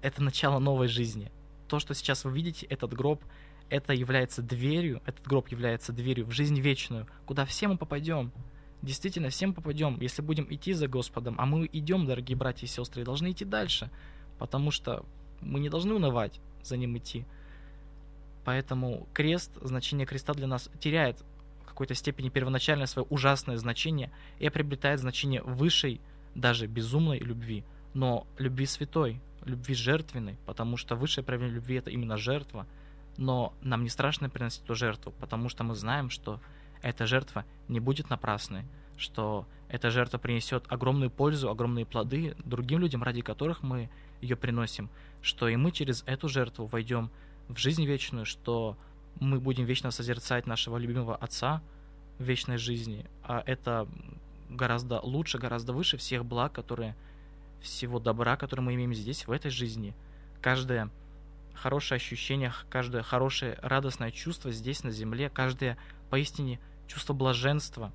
это 0.00 0.22
начало 0.22 0.58
новой 0.58 0.88
жизни, 0.88 1.30
то, 1.68 1.78
что 1.78 1.94
сейчас 1.94 2.24
вы 2.24 2.32
видите, 2.32 2.66
этот 2.66 2.92
гроб, 2.94 3.22
это 3.70 3.92
является 3.92 4.42
дверью, 4.42 5.02
этот 5.06 5.26
гроб 5.26 5.48
является 5.48 5.92
дверью 5.92 6.26
в 6.26 6.32
жизнь 6.32 6.58
вечную, 6.58 7.06
куда 7.26 7.44
все 7.44 7.68
мы 7.68 7.76
попадем. 7.76 8.32
Действительно, 8.80 9.28
всем 9.28 9.54
попадем, 9.54 9.98
если 10.00 10.22
будем 10.22 10.46
идти 10.50 10.72
за 10.72 10.88
Господом, 10.88 11.34
а 11.38 11.46
мы 11.46 11.68
идем, 11.72 12.06
дорогие 12.06 12.36
братья 12.36 12.66
и 12.66 12.68
сестры, 12.68 13.02
и 13.02 13.04
должны 13.04 13.32
идти 13.32 13.44
дальше, 13.44 13.90
потому 14.38 14.70
что 14.70 15.04
мы 15.40 15.60
не 15.60 15.68
должны 15.68 15.94
унывать 15.94 16.40
за 16.62 16.76
ним 16.76 16.96
идти. 16.96 17.24
Поэтому 18.44 19.06
крест, 19.12 19.50
значение 19.60 20.06
креста 20.06 20.32
для 20.32 20.46
нас 20.46 20.70
теряет 20.80 21.22
в 21.62 21.66
какой-то 21.66 21.94
степени 21.94 22.30
первоначальное 22.30 22.86
свое 22.86 23.06
ужасное 23.10 23.58
значение 23.58 24.10
и 24.38 24.48
приобретает 24.48 25.00
значение 25.00 25.42
высшей, 25.42 26.00
даже 26.34 26.66
безумной 26.66 27.18
любви, 27.18 27.64
но 27.94 28.26
любви 28.38 28.64
святой, 28.66 29.20
любви 29.48 29.74
жертвенной, 29.74 30.36
потому 30.46 30.76
что 30.76 30.96
высшее 30.96 31.24
проявление 31.24 31.56
любви 31.56 31.76
это 31.76 31.90
именно 31.90 32.16
жертва, 32.16 32.66
но 33.16 33.52
нам 33.62 33.82
не 33.82 33.88
страшно 33.88 34.30
приносить 34.30 34.62
эту 34.64 34.74
жертву, 34.74 35.12
потому 35.18 35.48
что 35.48 35.64
мы 35.64 35.74
знаем, 35.74 36.10
что 36.10 36.40
эта 36.82 37.06
жертва 37.06 37.44
не 37.68 37.80
будет 37.80 38.10
напрасной, 38.10 38.64
что 38.96 39.46
эта 39.68 39.90
жертва 39.90 40.18
принесет 40.18 40.64
огромную 40.68 41.10
пользу, 41.10 41.50
огромные 41.50 41.84
плоды 41.84 42.36
другим 42.44 42.80
людям, 42.80 43.02
ради 43.02 43.22
которых 43.22 43.62
мы 43.62 43.90
ее 44.20 44.36
приносим, 44.36 44.88
что 45.22 45.48
и 45.48 45.56
мы 45.56 45.72
через 45.72 46.02
эту 46.06 46.28
жертву 46.28 46.66
войдем 46.66 47.10
в 47.48 47.58
жизнь 47.58 47.84
вечную, 47.84 48.24
что 48.24 48.76
мы 49.20 49.40
будем 49.40 49.64
вечно 49.64 49.90
созерцать 49.90 50.46
нашего 50.46 50.76
любимого 50.76 51.16
Отца 51.16 51.62
в 52.18 52.24
вечной 52.24 52.58
жизни, 52.58 53.06
а 53.22 53.42
это 53.46 53.88
гораздо 54.48 55.00
лучше, 55.00 55.38
гораздо 55.38 55.72
выше 55.72 55.96
всех 55.96 56.24
благ, 56.24 56.52
которые 56.52 56.96
всего 57.60 57.98
добра, 57.98 58.36
который 58.36 58.60
мы 58.60 58.74
имеем 58.74 58.94
здесь, 58.94 59.26
в 59.26 59.32
этой 59.32 59.50
жизни. 59.50 59.94
Каждое 60.40 60.90
хорошее 61.54 61.96
ощущение, 61.96 62.52
каждое 62.70 63.02
хорошее 63.02 63.58
радостное 63.62 64.10
чувство 64.10 64.50
здесь, 64.52 64.84
на 64.84 64.90
земле, 64.90 65.28
каждое 65.28 65.76
поистине 66.10 66.60
чувство 66.86 67.12
блаженства, 67.12 67.92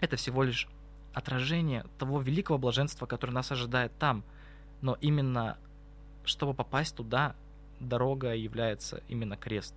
это 0.00 0.16
всего 0.16 0.42
лишь 0.42 0.68
отражение 1.12 1.84
того 1.98 2.20
великого 2.20 2.58
блаженства, 2.58 3.06
которое 3.06 3.32
нас 3.32 3.50
ожидает 3.50 3.92
там. 3.98 4.22
Но 4.82 4.96
именно 5.00 5.56
чтобы 6.26 6.54
попасть 6.54 6.94
туда, 6.96 7.34
дорога 7.80 8.34
является 8.34 9.02
именно 9.08 9.36
крест. 9.36 9.74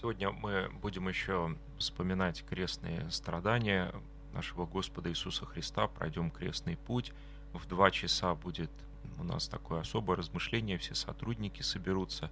Сегодня 0.00 0.30
мы 0.30 0.70
будем 0.80 1.08
еще 1.08 1.56
вспоминать 1.78 2.44
крестные 2.48 3.10
страдания 3.10 3.92
нашего 4.32 4.66
Господа 4.66 5.10
Иисуса 5.10 5.44
Христа, 5.44 5.86
пройдем 5.88 6.30
крестный 6.30 6.76
путь. 6.76 7.12
В 7.54 7.66
два 7.66 7.90
часа 7.90 8.34
будет 8.34 8.70
у 9.18 9.24
нас 9.24 9.48
такое 9.48 9.80
особое 9.80 10.16
размышление, 10.16 10.76
все 10.76 10.94
сотрудники 10.94 11.62
соберутся 11.62 12.30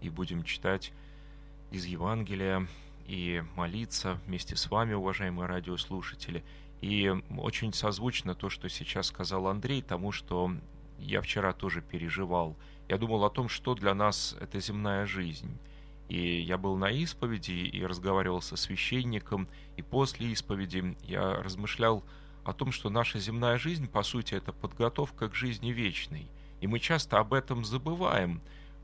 и 0.00 0.10
будем 0.10 0.44
читать 0.44 0.92
из 1.70 1.84
Евангелия 1.84 2.68
и 3.06 3.42
молиться 3.56 4.20
вместе 4.26 4.54
с 4.54 4.70
вами, 4.70 4.94
уважаемые 4.94 5.46
радиослушатели. 5.46 6.44
И 6.80 7.12
очень 7.36 7.72
созвучно 7.72 8.36
то, 8.36 8.50
что 8.50 8.68
сейчас 8.68 9.08
сказал 9.08 9.48
Андрей, 9.48 9.82
тому, 9.82 10.12
что 10.12 10.52
я 10.98 11.20
вчера 11.20 11.52
тоже 11.52 11.82
переживал– 11.82 12.56
я 12.88 12.96
думал 12.96 13.24
о 13.24 13.30
том, 13.30 13.48
что 13.48 13.74
для 13.74 13.94
нас 13.94 14.34
это 14.40 14.60
земная 14.60 15.04
жизнь. 15.04 15.58
И 16.08 16.40
я 16.40 16.56
был 16.56 16.76
на 16.76 16.90
исповеди 16.90 17.52
и 17.52 17.84
разговаривал 17.84 18.40
со 18.40 18.56
священником, 18.56 19.46
и 19.76 19.82
после 19.82 20.28
исповеди 20.28 20.96
я 21.02 21.34
размышлял 21.34 22.02
том, 22.52 22.72
что 22.72 22.90
наша 22.90 23.18
земная 23.18 23.58
жизнь, 23.58 23.88
по 23.88 24.02
сути, 24.02 24.34
это 24.34 24.52
подготовка 24.52 25.28
к 25.28 25.34
жизни 25.34 25.70
вечной. 25.70 26.28
И 26.60 26.66
мы 26.66 26.78
часто 26.78 27.18
об 27.18 27.34
этом 27.34 27.64
забываем, 27.64 28.40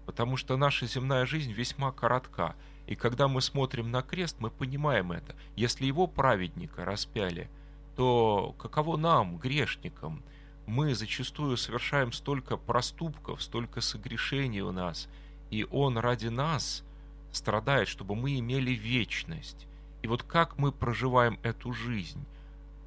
потому 0.07 0.37
что 0.37 0.57
наша 0.57 0.87
земная 0.87 1.27
жизнь 1.27 1.53
весьма 1.53 1.93
коротка. 1.93 2.55
И 2.87 2.95
когда 2.95 3.29
мы 3.29 3.41
смотрим 3.41 3.91
на 3.91 4.03
крест, 4.03 4.37
мы 4.39 4.51
понимаем 4.51 5.13
это. 5.13 5.35
Если 5.57 5.87
его 5.87 6.07
праведника 6.07 6.85
распяли, 6.85 7.49
то 7.97 8.55
каково 8.59 8.97
нам, 8.97 9.39
грешникам– 9.39 10.23
мы 10.67 10.95
зачастую 10.95 11.57
совершаем 11.57 12.13
столько 12.13 12.57
проступков, 12.57 13.43
столько 13.43 13.81
согрешений 13.81 14.61
у 14.61 14.73
нас, 14.73 15.09
и 15.51 15.67
Он 15.71 15.99
ради 15.99 16.29
нас 16.29 16.85
страдает, 17.33 17.89
чтобы 17.89 18.15
мы 18.15 18.39
имели 18.39 18.71
вечность. 18.71 19.67
И 20.03 20.07
вот 20.07 20.23
как 20.23 20.59
мы 20.59 20.73
проживаем 20.73 21.39
эту 21.43 21.73
жизнь? 21.73 22.25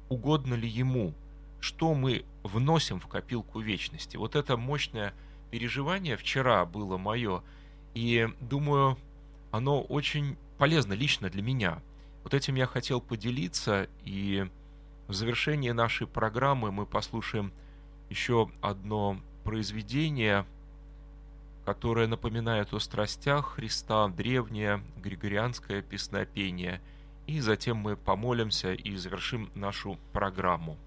Угодно 0.08 0.54
ли 0.54 0.68
Ему? 0.68 1.14
Что 1.60 1.94
мы 1.94 2.24
вносим 2.42 3.00
в 3.00 3.06
копилку 3.06 3.60
вечности? 3.60 4.16
Вот 4.16 4.36
это 4.36 4.56
мощное 4.56 5.12
переживание 5.50 6.16
вчера 6.16 6.64
было 6.64 6.98
мое, 6.98 7.42
и 7.94 8.28
думаю, 8.40 8.96
оно 9.50 9.82
очень 9.82 10.36
полезно 10.58 10.92
лично 10.92 11.30
для 11.30 11.42
меня. 11.42 11.80
Вот 12.22 12.34
этим 12.34 12.54
я 12.54 12.66
хотел 12.66 13.00
поделиться, 13.00 13.88
и 14.04 14.46
в 15.06 15.14
завершении 15.14 15.70
нашей 15.70 16.06
программы 16.06 16.70
мы 16.70 16.86
послушаем 16.86 17.52
еще 18.10 18.50
одно 18.60 19.18
произведение, 19.44 20.44
которое 21.64 22.06
напоминает 22.06 22.72
о 22.72 22.80
страстях 22.80 23.54
Христа, 23.54 24.08
древнее 24.08 24.82
григорианское 24.96 25.82
песнопение. 25.82 26.80
И 27.28 27.40
затем 27.40 27.76
мы 27.76 27.94
помолимся 27.94 28.72
и 28.72 28.96
завершим 28.96 29.50
нашу 29.54 29.98
программу. 30.14 30.78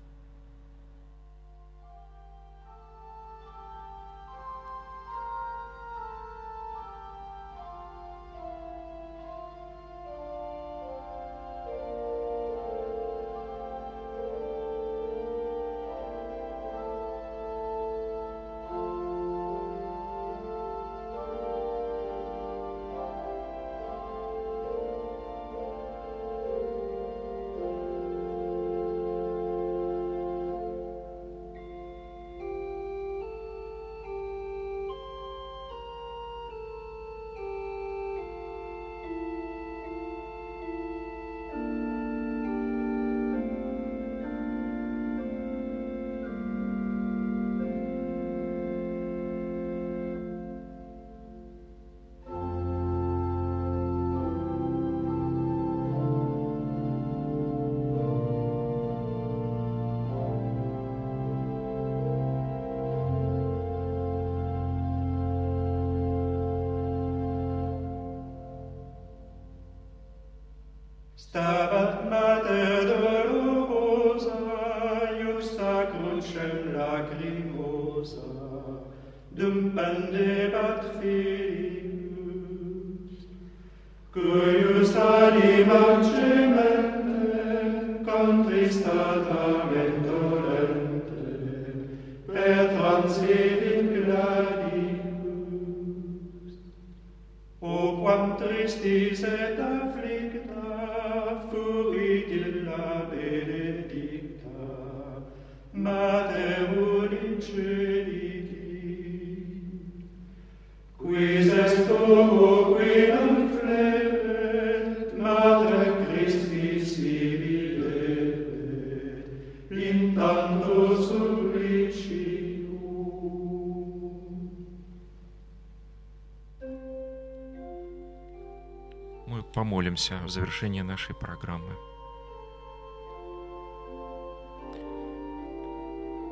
Помолимся 130.12 130.26
в 130.26 130.30
завершении 130.30 130.82
нашей 130.82 131.16
программы. 131.16 131.76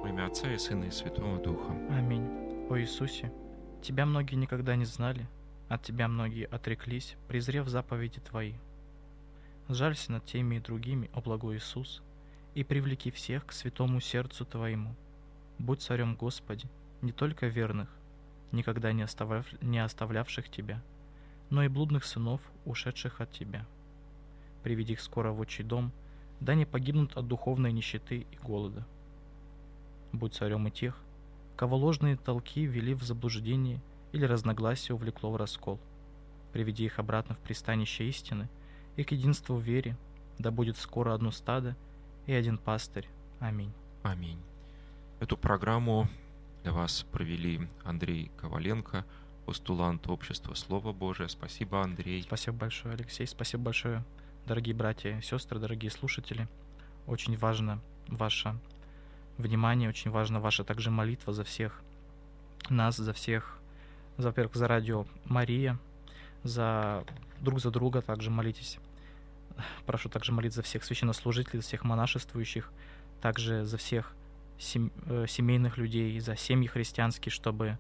Во 0.02 0.10
имя 0.10 0.28
Отца 0.28 0.52
и 0.52 0.58
Сына 0.58 0.86
и 0.86 0.92
Святого 0.92 1.40
Духа. 1.40 1.72
Аминь. 1.90 2.28
О 2.70 2.78
Иисусе, 2.78 3.32
Тебя 3.82 4.06
многие 4.06 4.36
никогда 4.36 4.76
не 4.76 4.86
знали, 4.86 5.28
от 5.70 5.84
Тебя 5.84 6.08
многие 6.08 6.46
отреклись, 6.46 7.16
презрев 7.28 7.68
заповеди 7.68 8.20
Твои. 8.20 8.54
Сжалься 9.70 10.12
над 10.12 10.26
теми 10.26 10.56
и 10.56 10.60
другими, 10.60 11.10
о 11.14 11.22
благой 11.22 11.58
Иисус, 11.58 12.02
и 12.56 12.64
привлеки 12.64 13.12
всех 13.12 13.46
к 13.46 13.52
святому 13.52 14.02
сердцу 14.02 14.46
Твоему. 14.46 14.96
Будь 15.58 15.82
царем 15.82 16.16
Господи, 16.16 16.68
не 17.02 17.12
только 17.12 17.48
верных, 17.48 17.90
никогда 18.52 18.92
не, 18.94 19.04
оставляв, 19.04 19.46
не 19.62 19.80
оставлявших 19.80 20.50
Тебя, 20.50 20.82
но 21.50 21.64
и 21.64 21.68
блудных 21.68 22.04
сынов, 22.06 22.42
ушедших 22.66 23.22
от 23.22 23.32
Тебя. 23.32 23.66
Приведи 24.64 24.94
их 24.94 25.02
скоро 25.02 25.32
в 25.32 25.40
отчий 25.40 25.64
дом, 25.64 25.92
да 26.40 26.56
не 26.56 26.66
погибнут 26.66 27.18
от 27.18 27.28
духовной 27.28 27.72
нищеты 27.72 28.26
и 28.32 28.38
голода. 28.44 28.86
Будь 30.12 30.34
царем 30.34 30.68
и 30.68 30.72
тех, 30.72 30.98
кого 31.56 31.78
ложные 31.78 32.18
толки 32.18 32.62
ввели 32.62 32.94
в 32.94 33.04
заблуждение 33.04 33.82
или 34.12 34.26
разногласие 34.26 34.96
увлекло 34.96 35.32
в 35.32 35.36
раскол. 35.36 35.80
Приведи 36.54 36.86
их 36.86 37.00
обратно 37.00 37.36
в 37.36 37.40
пристанище 37.40 38.08
истины 38.10 38.50
и 38.96 39.04
к 39.04 39.12
единству 39.12 39.56
в 39.56 39.62
вере, 39.62 39.96
да 40.40 40.52
будет 40.52 40.78
скоро 40.78 41.14
одно 41.14 41.32
стадо 41.32 41.76
и 42.26 42.34
один 42.34 42.58
пастырь. 42.58 43.08
Аминь. 43.40 43.72
Аминь. 44.04 44.40
Эту 45.20 45.38
программу 45.38 46.08
для 46.64 46.72
вас 46.72 47.06
провели 47.12 47.68
Андрей 47.84 48.32
Коваленко, 48.38 49.06
постулант 49.50 50.08
общества 50.08 50.54
Слова 50.54 50.94
Божие. 50.94 51.28
Спасибо, 51.28 51.82
Андрей. 51.82 52.22
Спасибо 52.22 52.56
большое, 52.56 52.94
Алексей. 52.94 53.26
Спасибо 53.26 53.64
большое, 53.64 54.04
дорогие 54.46 54.76
братья 54.76 55.18
и 55.18 55.24
сестры, 55.24 55.58
дорогие 55.58 55.90
слушатели. 55.90 56.48
Очень 57.08 57.36
важно 57.36 57.82
ваше 58.08 58.56
внимание, 59.40 59.90
очень 59.90 60.12
важна 60.12 60.40
ваша 60.40 60.64
также 60.64 60.92
молитва 60.92 61.34
за 61.34 61.44
всех 61.44 61.82
нас, 62.70 62.98
за 62.98 63.12
всех, 63.12 63.58
за, 64.18 64.28
во-первых, 64.28 64.56
за 64.56 64.68
радио 64.68 65.08
Мария, 65.26 65.80
за 66.44 67.04
друг 67.42 67.60
за 67.60 67.72
друга 67.72 68.04
также 68.04 68.30
молитесь. 68.30 68.78
Прошу 69.88 70.10
также 70.10 70.32
молиться 70.32 70.58
за 70.58 70.64
всех 70.64 70.84
священнослужителей, 70.84 71.60
за 71.62 71.68
всех 71.68 71.84
монашествующих, 71.86 72.72
также 73.20 73.66
за 73.66 73.78
всех 73.78 74.14
э, 74.76 75.26
семейных 75.28 75.80
людей, 75.80 76.20
за 76.20 76.36
семьи 76.36 76.68
христианские, 76.68 77.32
чтобы 77.32 77.80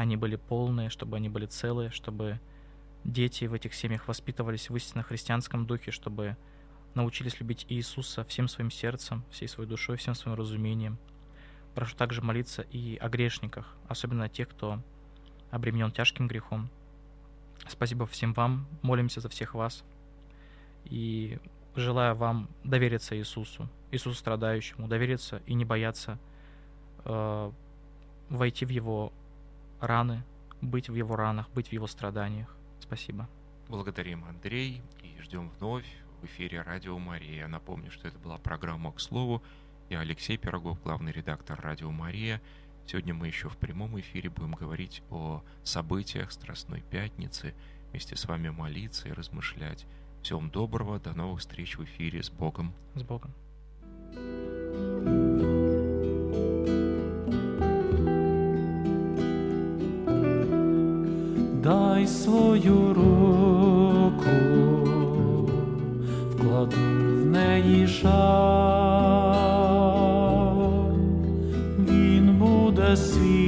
они 0.00 0.16
были 0.16 0.36
полные, 0.36 0.88
чтобы 0.88 1.18
они 1.18 1.28
были 1.28 1.44
целые, 1.44 1.90
чтобы 1.90 2.40
дети 3.04 3.44
в 3.44 3.52
этих 3.52 3.74
семьях 3.74 4.08
воспитывались 4.08 4.70
в 4.70 4.76
истинно 4.76 5.02
христианском 5.02 5.66
духе, 5.66 5.90
чтобы 5.90 6.38
научились 6.94 7.38
любить 7.38 7.66
Иисуса 7.68 8.24
всем 8.24 8.48
своим 8.48 8.70
сердцем, 8.70 9.24
всей 9.30 9.46
своей 9.46 9.68
душой, 9.68 9.98
всем 9.98 10.14
своим 10.14 10.38
разумением. 10.38 10.98
Прошу 11.74 11.96
также 11.96 12.22
молиться 12.22 12.62
и 12.62 12.96
о 12.96 13.10
грешниках, 13.10 13.76
особенно 13.88 14.24
о 14.24 14.28
тех, 14.30 14.48
кто 14.48 14.82
обременен 15.50 15.92
тяжким 15.92 16.28
грехом. 16.28 16.70
Спасибо 17.68 18.06
всем 18.06 18.32
вам, 18.32 18.66
молимся 18.80 19.20
за 19.20 19.28
всех 19.28 19.54
вас 19.54 19.84
и 20.86 21.38
желаю 21.76 22.14
вам 22.14 22.48
довериться 22.64 23.18
Иисусу, 23.18 23.68
Иисусу 23.90 24.16
страдающему, 24.16 24.88
довериться 24.88 25.42
и 25.44 25.52
не 25.52 25.66
бояться 25.66 26.18
э, 27.04 27.52
войти 28.30 28.64
в 28.64 28.70
Его 28.70 29.12
раны, 29.80 30.24
быть 30.60 30.88
в 30.88 30.94
Его 30.94 31.16
ранах, 31.16 31.50
быть 31.50 31.68
в 31.68 31.72
Его 31.72 31.86
страданиях. 31.86 32.56
Спасибо. 32.80 33.28
Благодарим, 33.68 34.24
Андрей, 34.24 34.82
и 35.02 35.20
ждем 35.22 35.50
вновь 35.58 35.86
в 36.20 36.24
эфире 36.26 36.62
Радио 36.62 36.98
Мария. 36.98 37.46
Напомню, 37.46 37.90
что 37.90 38.08
это 38.08 38.18
была 38.18 38.38
программа 38.38 38.92
«К 38.92 39.00
слову». 39.00 39.42
Я 39.88 40.00
Алексей 40.00 40.36
Пирогов, 40.36 40.80
главный 40.82 41.12
редактор 41.12 41.60
Радио 41.60 41.90
Мария. 41.90 42.40
Сегодня 42.86 43.14
мы 43.14 43.28
еще 43.28 43.48
в 43.48 43.56
прямом 43.56 43.98
эфире 44.00 44.30
будем 44.30 44.52
говорить 44.52 45.02
о 45.10 45.42
событиях 45.62 46.32
Страстной 46.32 46.82
Пятницы, 46.82 47.54
вместе 47.90 48.16
с 48.16 48.24
вами 48.24 48.48
молиться 48.48 49.08
и 49.08 49.12
размышлять. 49.12 49.86
Всем 50.22 50.50
доброго, 50.50 50.98
до 50.98 51.12
новых 51.12 51.40
встреч 51.40 51.78
в 51.78 51.84
эфире. 51.84 52.22
С 52.22 52.30
Богом! 52.30 52.74
С 52.94 53.02
Богом. 53.02 53.32
Дай 61.70 62.06
свою 62.06 62.94
руку, 62.94 64.30
вкладу 66.30 66.76
в 66.76 67.26
неї 67.26 67.88
шар, 67.88 68.10
він 71.78 72.36
буде 72.38 72.96
світлом 72.96 73.39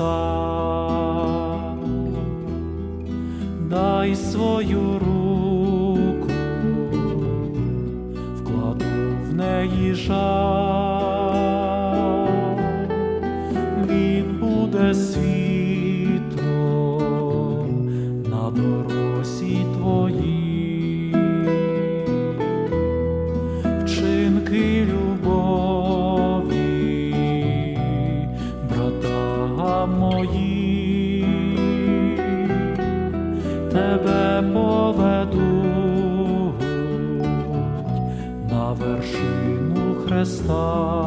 Христа. 0.00 1.76
Дай 3.70 4.14
свою 4.14 4.98
руку, 4.98 6.32
вкладу 8.36 8.84
в 9.28 9.34
неї 9.34 9.94
жаль, 9.94 10.16
він 13.88 14.38
буде 14.40 14.94
світ. 14.94 15.69
star. 40.50 40.99